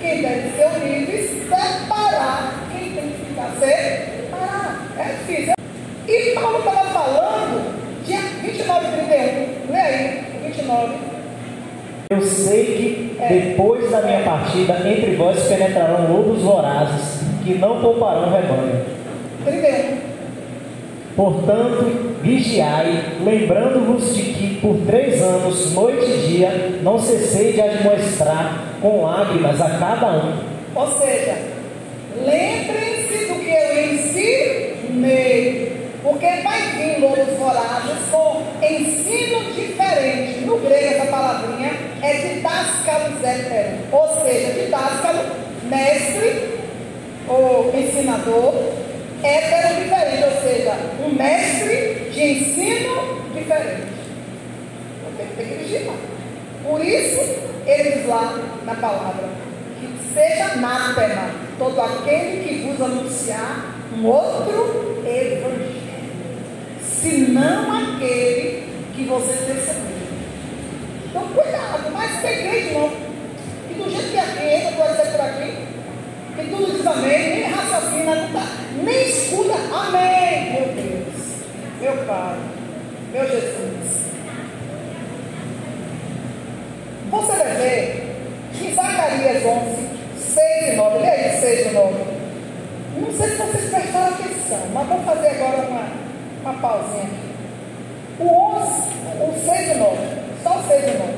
quem 0.00 0.22
deve 0.22 0.56
ser 0.56 0.66
unido 0.66 1.10
e 1.10 1.46
separar 1.48 2.54
quem 2.72 2.92
tem 2.92 3.10
que 3.10 3.26
ficar 3.26 3.50
separado. 3.60 3.97
Difícil. 5.28 5.52
E 6.08 6.34
Paulo 6.40 6.58
estava 6.60 6.86
falando, 6.86 8.02
dia 8.06 8.18
29 8.42 8.86
e 8.86 8.90
31. 8.90 9.72
Lê 9.72 9.80
aí, 9.80 10.24
29. 10.46 10.94
Eu 12.10 12.22
sei 12.22 12.64
que 12.64 13.22
é. 13.22 13.28
depois 13.28 13.90
da 13.90 14.00
minha 14.00 14.22
partida, 14.22 14.88
entre 14.88 15.16
vós 15.16 15.42
penetrarão 15.46 16.10
lobos 16.10 16.42
vorazes, 16.42 17.20
que 17.44 17.54
não 17.56 17.78
pouparão 17.82 18.30
rebanho. 18.30 18.86
31. 19.44 19.98
Portanto, 21.14 22.16
vigiai, 22.22 23.16
lembrando-vos 23.22 24.16
de 24.16 24.22
que 24.22 24.60
por 24.60 24.78
três 24.86 25.20
anos, 25.20 25.74
noite 25.74 26.06
e 26.06 26.26
dia, 26.28 26.80
não 26.82 26.98
cessei 26.98 27.52
de 27.52 27.60
admoestar 27.60 28.64
com 28.80 29.04
lágrimas 29.04 29.60
a 29.60 29.78
cada 29.78 30.12
um. 30.12 30.32
Ou 30.74 30.86
seja, 30.86 31.36
eu 32.16 32.24
Porque 36.02 36.26
vai 36.42 36.62
vir 36.76 37.00
lobos 37.00 37.38
vorazes 37.38 38.08
com 38.10 38.42
ensino 38.62 39.52
diferente. 39.52 40.40
No 40.44 40.58
grego, 40.58 40.94
essa 40.94 41.06
palavrinha 41.06 41.72
é 42.02 42.12
didáscalo 42.12 43.20
zétero. 43.20 43.78
Ou 43.92 44.08
seja, 44.22 44.52
didáscalo, 44.52 45.18
mestre 45.64 46.58
ou 47.26 47.72
ensinador, 47.74 48.54
hétero 49.22 49.82
diferente. 49.82 50.24
Ou 50.24 50.42
seja, 50.42 50.76
um 51.04 51.14
mestre 51.14 52.10
de 52.10 52.22
ensino 52.22 53.22
diferente. 53.34 53.88
Eu 55.04 55.12
tenho 55.16 55.48
que 55.48 55.64
vigiar. 55.64 55.94
Por 56.64 56.84
isso, 56.84 57.20
ele 57.66 57.90
diz 57.92 58.06
lá 58.06 58.38
na 58.64 58.74
palavra, 58.74 59.28
que 59.80 60.14
seja 60.14 60.52
anátema 60.52 61.30
todo 61.58 61.80
aquele 61.80 62.44
que 62.44 62.66
vos 62.66 62.80
anunciar 62.80 63.74
um 63.96 64.06
outro 64.06 64.87
evangelho 65.08 65.78
senão 67.00 67.72
aquele 67.72 68.64
que 68.94 69.04
vocês 69.04 69.40
receberam. 69.40 69.88
Então, 71.08 71.28
cuidado, 71.28 71.90
mas 71.92 72.20
peguei 72.20 72.72
não. 72.72 72.90
E 73.70 73.74
do 73.74 73.90
jeito 73.90 74.10
que 74.10 74.18
aqui 74.18 74.54
entra, 74.54 74.72
pode 74.72 74.96
ser 74.96 75.12
por 75.12 75.20
aqui, 75.20 75.54
que 76.36 76.50
tudo 76.50 76.72
diz 76.72 76.86
amém, 76.86 77.30
nem 77.30 77.50
raciocina, 77.50 78.14
não 78.14 78.32
tá, 78.32 78.46
nem 78.82 79.08
escuta, 79.08 79.54
amém, 79.72 80.52
meu 80.52 80.74
Deus, 80.74 81.16
meu 81.80 82.04
Pai, 82.04 82.38
meu 83.12 83.26
Jesus. 83.28 84.08
Você 87.10 87.32
vai 87.32 87.54
ver 87.56 88.16
que 88.52 88.74
Zacarias 88.74 89.44
11, 89.44 89.88
6 90.18 90.72
e 90.72 90.76
9, 90.76 90.98
lê 90.98 91.08
aí 91.08 91.40
6 91.40 91.66
e 91.66 91.70
9. 91.70 91.94
Não 93.00 93.12
sei 93.12 93.28
se 93.28 93.36
vocês 93.36 93.70
prestaram 93.70 94.17
atenção, 94.48 94.58
mas 94.72 94.88
vou 94.88 94.98
fazer 95.00 95.28
agora 95.28 95.68
uma 95.68 96.08
uma 96.42 96.54
pausinha 96.54 97.04
aqui. 97.04 97.28
O 98.20 98.56
11, 98.56 98.82
o 99.20 99.48
6 99.48 99.70
e 99.70 99.74
9. 99.74 99.96
Só 100.42 100.58
o 100.58 100.62
6 100.62 100.82
e 100.82 100.98
9. 100.98 101.12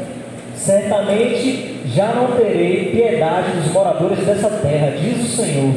Certamente 0.56 1.80
já 1.86 2.14
não 2.14 2.36
terei 2.36 2.90
piedade 2.90 3.52
dos 3.52 3.72
moradores 3.72 4.18
dessa 4.26 4.48
terra, 4.48 4.96
diz 4.98 5.24
o 5.24 5.36
Senhor. 5.36 5.74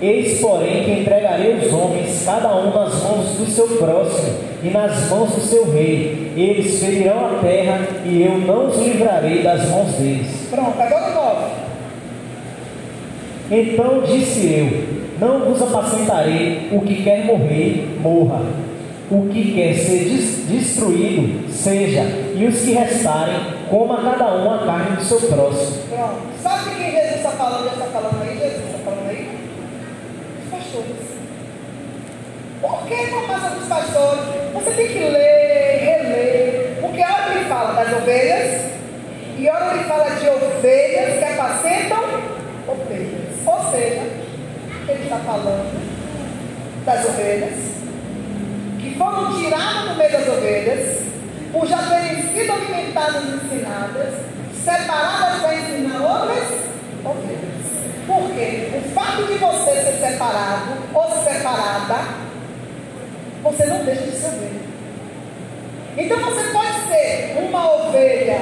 Eis, 0.00 0.40
porém, 0.40 0.84
que 0.84 0.90
entregarei 1.00 1.54
os 1.54 1.72
homens, 1.72 2.24
cada 2.24 2.54
um 2.56 2.74
nas 2.74 3.02
mãos 3.02 3.36
do 3.36 3.46
seu 3.46 3.66
próximo 3.78 4.38
e 4.62 4.68
nas 4.68 5.08
mãos 5.08 5.30
do 5.30 5.40
seu 5.40 5.70
rei. 5.70 6.32
Eles 6.36 6.78
ferirão 6.80 7.26
a 7.26 7.38
terra 7.40 7.86
e 8.04 8.22
eu 8.22 8.38
não 8.38 8.68
os 8.68 8.76
livrarei 8.78 9.42
das 9.42 9.68
mãos 9.68 9.92
deles. 9.92 10.48
Pronto, 10.50 10.80
agora 10.80 11.10
o 11.10 11.14
9. 11.14 11.64
Então 13.50 14.02
disse 14.02 14.46
eu: 14.46 14.93
Não 15.18 15.40
vos 15.40 15.62
apacentarei, 15.62 16.68
o 16.72 16.80
que 16.80 17.02
quer 17.02 17.24
morrer, 17.24 17.98
morra 18.00 18.42
o 19.10 19.28
que 19.28 19.54
quer 19.54 19.74
ser 19.74 20.04
destruído, 20.48 21.52
seja, 21.52 22.02
e 22.34 22.46
os 22.46 22.60
que 22.60 22.72
restarem, 22.72 23.38
coma 23.68 24.02
cada 24.02 24.34
um 24.34 24.54
a 24.54 24.66
carne 24.66 24.96
do 24.96 25.04
seu 25.04 25.20
próximo. 25.20 25.82
Pronto. 25.88 26.16
Sabe 26.42 26.70
quem 26.76 26.90
Jesus 26.90 27.16
está 27.16 27.30
falando? 27.30 27.66
está 27.66 27.84
falando 27.86 28.22
aí? 28.22 28.38
Jesus 28.38 28.64
está 28.64 28.78
falando 28.78 29.08
aí? 29.08 29.38
Os 30.42 30.50
pastores. 30.50 31.14
Por 32.60 32.86
que 32.86 33.06
com 33.08 33.32
a 33.32 33.48
dos 33.50 33.68
pastores? 33.68 34.24
Você 34.54 34.70
tem 34.70 34.88
que 34.88 34.98
ler, 34.98 35.80
reler. 35.80 36.78
Porque 36.80 37.02
a 37.02 37.12
hora 37.12 37.22
que 37.24 37.38
ele 37.38 37.44
fala 37.44 37.72
das 37.74 37.92
ovelhas, 37.92 38.64
e 39.38 39.48
a 39.48 39.54
hora 39.54 39.64
que 39.66 39.74
ele 39.74 39.84
fala 39.84 40.10
de 40.10 40.28
ovelhas 40.28 41.18
que 41.18 41.24
apacentam 41.24 42.04
ovelhas. 42.66 43.46
Ou 43.46 43.70
seja, 43.70 44.23
ele 44.88 45.02
está 45.04 45.18
falando 45.18 46.84
das 46.84 47.04
ovelhas 47.06 47.74
foram 48.96 49.36
tiradas 49.36 49.88
do 49.88 49.94
meio 49.96 50.12
das 50.12 50.28
ovelhas, 50.28 51.02
por 51.52 51.66
já 51.66 51.78
terem 51.78 52.22
sido 52.32 52.52
alimentadas 52.52 53.22
e 53.24 53.28
ensinadas, 53.28 54.14
separadas 54.64 55.40
para 55.40 55.54
ensinar 55.54 56.00
outras 56.00 56.48
ovelhas. 57.04 57.64
Por 58.06 58.30
quê? 58.34 58.70
O 58.76 58.94
fato 58.94 59.24
de 59.26 59.34
você 59.34 59.70
ser 59.82 59.98
separado 60.00 60.72
ou 60.92 61.10
separada, 61.24 62.04
você 63.42 63.66
não 63.66 63.84
deixa 63.84 64.02
de 64.02 64.16
ser 64.16 64.26
ovelha. 64.28 64.74
Então 65.96 66.18
você 66.18 66.42
pode 66.52 66.88
ser 66.88 67.36
uma 67.38 67.88
ovelha 67.88 68.40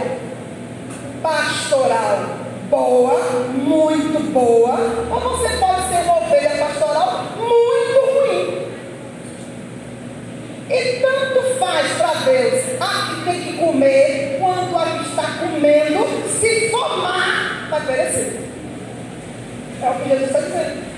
pastoral 1.22 2.36
boa, 2.70 3.20
muito 3.52 4.32
boa, 4.32 4.78
ou 5.10 5.20
você 5.20 5.48
pode 5.56 5.88
ser 5.88 6.02
uma 6.04 6.18
ovelha 6.18 6.50
pastoral 6.58 7.24
muito 7.36 8.00
ruim. 8.14 8.66
E 10.70 11.02
faz 11.72 11.92
para 11.92 12.14
Deus 12.30 12.64
a 12.80 13.06
que 13.08 13.24
tem 13.24 13.40
que 13.40 13.52
comer, 13.58 14.36
quanto 14.38 14.76
a 14.76 14.84
que 14.86 15.08
está 15.08 15.22
comendo, 15.40 16.28
se 16.28 16.70
formar, 16.70 17.68
vai 17.70 17.80
perecer. 17.86 18.42
É 19.82 19.90
o 19.90 19.94
que 19.94 20.08
Jesus 20.08 20.28
está 20.28 20.40
dizendo. 20.40 20.92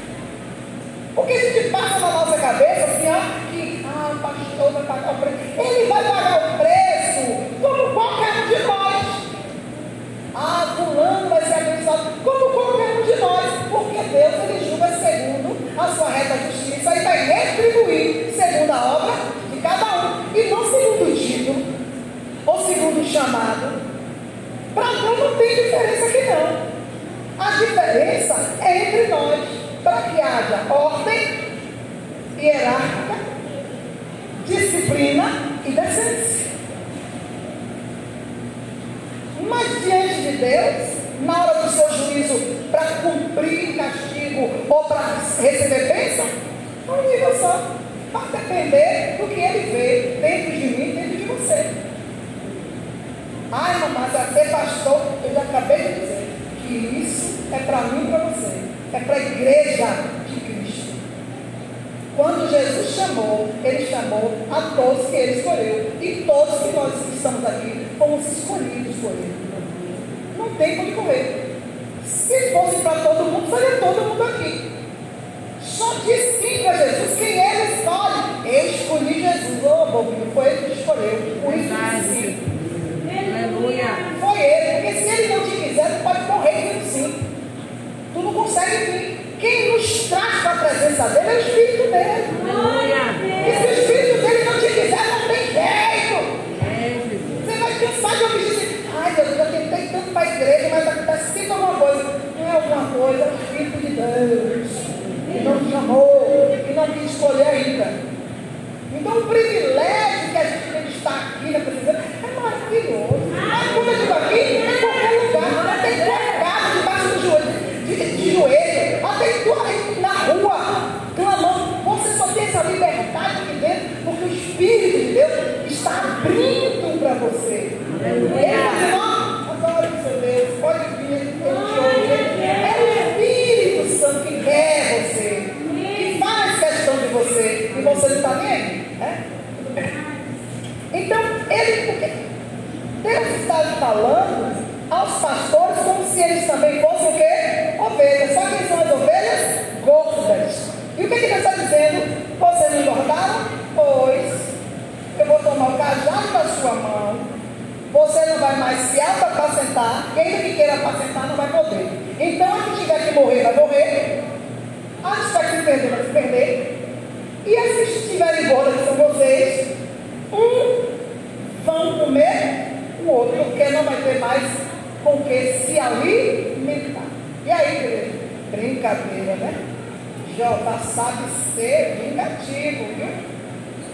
Porque 1.15 1.33
a 1.33 1.39
gente 1.39 1.71
passa 1.71 2.01
na 2.01 2.11
nossa 2.11 2.39
cabeça 2.39 2.85
assim, 2.87 3.09
ó, 3.09 3.51
que 3.51 3.87
ah, 3.87 4.11
o 4.13 4.19
pastor 4.19 4.73
vai 4.73 4.83
pagar 4.83 5.15
o 5.15 5.19
preço. 5.19 5.37
Ele 5.59 5.89
vai 5.89 6.05
receber 45.41 45.93
bênção? 45.93 46.27
Um 46.89 47.11
nível 47.11 47.35
só. 47.39 47.77
Vai 48.13 48.29
depender 48.31 49.17
do 49.19 49.35
que 49.35 49.41
ele 49.41 49.71
vê 49.73 50.19
dentro 50.21 50.53
de 50.53 50.67
mim, 50.69 50.95
dentro 50.95 51.17
de 51.17 51.25
você. 51.25 51.67
Ai, 53.51 53.75
mas 53.93 54.13
já 54.13 54.27
ser 54.33 54.51
pastor, 54.51 55.01
eu 55.25 55.35
já 55.35 55.43
acabei 55.43 55.79
de 55.79 56.01
dizer 56.01 56.29
que 56.67 56.75
isso 56.75 57.39
é 57.53 57.59
para 57.59 57.83
mim 57.83 58.05
e 58.05 58.11
para 58.11 58.25
você. 58.25 58.65
É 58.93 59.01
para 59.01 59.17
a 59.17 59.19
igreja 59.19 59.87
de 60.29 60.41
Cristo. 60.41 60.95
Quando 62.17 62.49
Jesus 62.49 62.95
chamou, 62.95 63.49
ele 63.65 63.87
chamou 63.87 64.33
a 64.51 64.61
todos 64.77 65.11
que 65.11 65.17
ele 65.17 65.41
escolheu. 65.41 65.93
E 66.01 66.25
todos 66.25 66.61
que 66.61 66.77
nós 66.77 66.93
estamos 67.13 67.45
aqui 67.45 67.87
fomos 67.99 68.27
escolhidos 68.31 68.97
por 68.97 69.11
ele. 69.11 69.35
Não 70.39 70.55
tem 70.55 70.77
como 70.77 70.93
correr. 70.93 71.57
Se 72.05 72.51
fosse 72.53 72.77
para 72.83 73.01
todo 73.01 73.25
mundo, 73.25 73.51
seria 73.51 73.79
todo 73.79 74.09
mundo 74.09 74.23
aqui. 74.23 74.44
So 75.75 75.93
this 76.07 76.34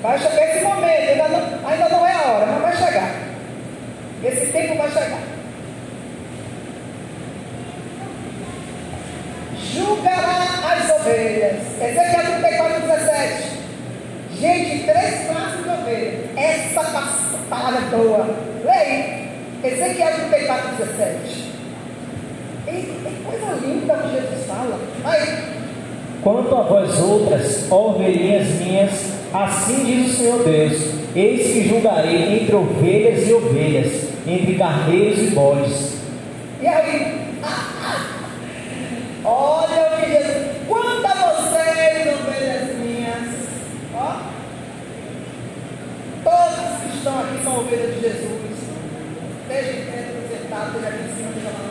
Vai 0.02 0.18
chegar 0.18 0.56
esse 0.56 0.64
momento, 0.64 1.10
ainda 1.10 1.28
não, 1.28 1.68
ainda 1.68 1.88
não 1.88 2.06
é 2.06 2.12
a 2.12 2.22
hora, 2.22 2.46
mas 2.46 2.62
vai 2.62 2.76
chegar. 2.76 3.14
Esse 4.24 4.46
tempo 4.52 4.76
vai 4.76 4.90
chegar. 4.90 5.22
Julgará 9.58 10.48
as 10.72 10.90
ovelhas. 10.90 11.56
Ezequiel 11.80 12.40
34, 12.40 12.80
17. 12.80 13.60
Gente, 14.40 14.84
três 14.84 15.26
classes 15.26 15.62
de 15.62 15.68
ovelhas. 15.68 16.30
Essa 16.36 16.82
palavra 17.48 17.78
é 17.78 17.96
boa. 17.96 18.36
Leia 18.64 19.30
Ezequiel 19.62 20.14
34, 20.30 20.76
17. 20.76 21.50
Coisa 23.24 23.66
linda 23.66 23.94
que 23.94 24.08
Jesus 24.08 24.46
fala. 24.46 24.78
Aí. 25.04 25.60
Quanto 26.22 26.54
a 26.54 26.62
vós 26.62 26.98
outras, 26.98 27.70
ovelhinhas 27.70 28.48
minhas, 28.60 29.19
Assim 29.32 29.84
diz 29.84 30.12
o 30.12 30.16
Senhor 30.16 30.42
Deus: 30.42 30.90
Eis 31.14 31.52
que 31.52 31.68
julgarei 31.68 32.40
entre 32.42 32.54
ovelhas 32.54 33.28
e 33.28 33.32
ovelhas, 33.32 34.08
entre 34.26 34.56
carneiros 34.56 35.18
e 35.20 35.26
bodes. 35.28 35.98
E 36.60 36.66
aí? 36.66 37.30
Olha 39.24 39.86
o 39.86 40.00
que 40.00 40.06
diz. 40.06 40.66
Quanto 40.66 41.06
a 41.06 41.14
vocês, 41.14 42.20
ovelhas 42.20 42.76
minhas, 42.78 43.28
ó, 43.94 44.20
todos 46.24 46.82
que 46.82 46.96
estão 46.96 47.20
aqui 47.20 47.44
são 47.44 47.58
ovelhas 47.60 47.94
de 47.94 48.00
Jesus. 48.00 48.40
Esteja 49.42 49.70
em 49.70 49.85
pé, 49.85 50.06
sentado, 50.28 50.66
esteja 50.76 50.88
aqui 50.88 51.02
em 51.04 51.16
cima, 51.16 51.28
esteja 51.28 51.50
lá. 51.50 51.70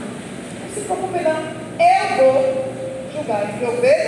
Não 0.61 0.73
se 0.73 0.79
preocupe, 0.81 1.19
não. 1.23 1.39
Eu 1.85 2.33
vou 2.33 2.73
julgar 3.13 3.49
entre 3.49 3.65
ovelhas. 3.65 3.98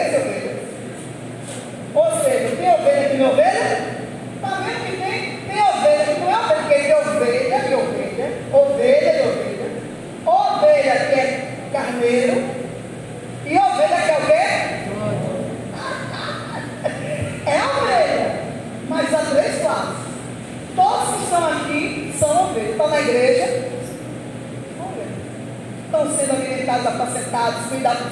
cordeiro 12.02 12.44
e 13.46 13.58
ovelha 13.58 14.02
que 14.02 14.10
é 14.10 14.18
o 14.18 14.26
quê? 14.26 14.44
É 17.46 17.64
ovelha. 17.64 18.42
Mas 18.90 19.14
há 19.14 19.20
três 19.20 19.64
lados. 19.64 19.98
Todos 20.76 21.16
que 21.16 21.24
estão 21.24 21.48
aqui 21.48 22.16
são 22.18 22.50
ovelhas. 22.50 22.72
Estão 22.72 22.90
na 22.90 23.02
igreja. 23.02 23.72
Estão 25.86 26.18
sendo 26.18 26.32
alimentados, 26.32 26.88
apacentados, 26.88 27.68
cuidados 27.68 28.11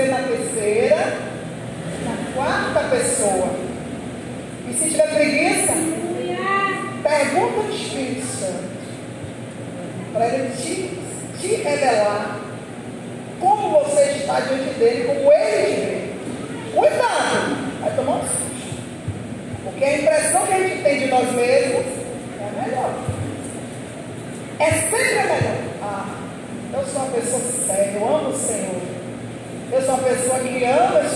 que 0.00 0.29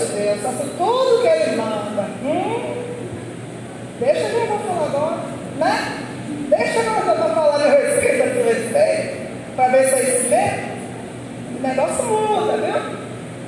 Deus 0.09 0.41
faça 0.41 0.65
tudo 0.77 1.19
o 1.19 1.21
que 1.21 1.27
Ele 1.27 1.55
manda. 1.55 2.05
Hum? 2.23 2.85
Deixa 3.99 4.29
que 4.29 4.35
eu 4.35 4.47
vou 4.47 4.59
falar 4.59 4.85
agora, 4.87 5.17
né? 5.57 6.05
Deixa 6.49 6.73
que 6.73 6.87
eu 6.87 7.17
vou 7.17 7.29
falar 7.35 7.59
meu 7.59 7.69
respeito 7.69 8.23
a 8.23 8.43
respeito, 8.43 9.31
para 9.55 9.67
ver 9.69 9.87
se 9.87 9.95
é 9.95 10.03
isso 10.03 10.29
mesmo. 10.29 10.75
O 11.57 11.67
negócio 11.67 12.05
muda, 12.05 12.57
viu? 12.57 12.95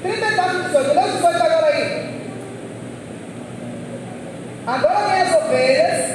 34, 0.03 0.63
18, 0.63 0.93
lê 0.93 1.01
18 1.01 1.25
agora 1.25 1.65
aí. 1.65 2.07
Agora 4.67 5.07
minhas 5.07 5.35
ovelhas, 5.35 6.11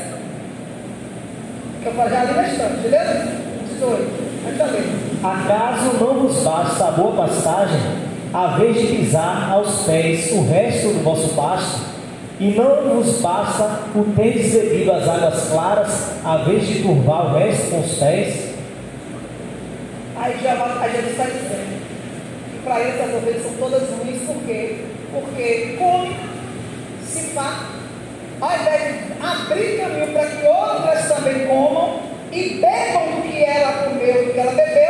que 1.82 1.86
eu 1.86 1.92
falei 1.92 2.18
ali 2.18 2.32
na 2.32 2.48
estante, 2.48 2.88
lê 2.88 2.98
18, 3.74 4.12
ainda 4.46 4.64
lê. 4.64 5.02
Acaso 5.22 5.98
não 6.00 6.14
vos 6.20 6.42
basta 6.42 6.88
a 6.88 6.90
boa 6.90 7.26
passagem? 7.26 8.11
A 8.34 8.46
vez 8.58 8.80
de 8.80 8.96
pisar 8.96 9.50
aos 9.52 9.84
pés 9.84 10.32
o 10.32 10.46
resto 10.48 10.88
do 10.88 11.04
vosso 11.04 11.34
pasto? 11.34 11.92
E 12.40 12.52
não 12.52 12.94
vos 12.94 13.20
basta 13.20 13.80
o 13.94 14.04
teres 14.16 14.52
bebido 14.52 14.90
as 14.90 15.06
águas 15.06 15.48
claras, 15.50 16.10
a 16.24 16.38
vez 16.38 16.66
de 16.66 16.82
turvar 16.82 17.26
o 17.26 17.38
resto 17.38 17.70
com 17.70 17.80
os 17.80 17.94
pés? 17.94 18.52
Aí 20.16 20.34
gente 20.88 21.10
está 21.10 21.24
dizendo 21.24 21.82
que 22.50 22.58
para 22.64 22.80
eles 22.80 23.00
as 23.00 23.14
ovelhas 23.14 23.42
são 23.42 23.52
todas 23.58 23.82
ruins, 23.90 24.22
por 24.26 24.36
quê? 24.46 24.76
Porque 25.12 25.76
come, 25.78 26.16
se 27.04 27.20
farta, 27.34 27.66
ao 28.40 28.60
invés 28.60 28.82
de 28.82 29.12
abrir 29.20 29.80
caminho 29.80 30.12
para 30.12 30.26
que 30.26 30.46
outras 30.46 31.08
também 31.08 31.46
comam 31.46 32.00
e 32.32 32.60
bebam 32.60 33.16
do 33.16 33.28
que 33.28 33.44
ela 33.44 33.84
comeu, 33.84 34.24
do 34.24 34.32
que 34.32 34.38
ela 34.38 34.52
bebeu 34.52 34.81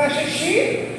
Achei. 0.00 0.24
xixi, 0.24 0.89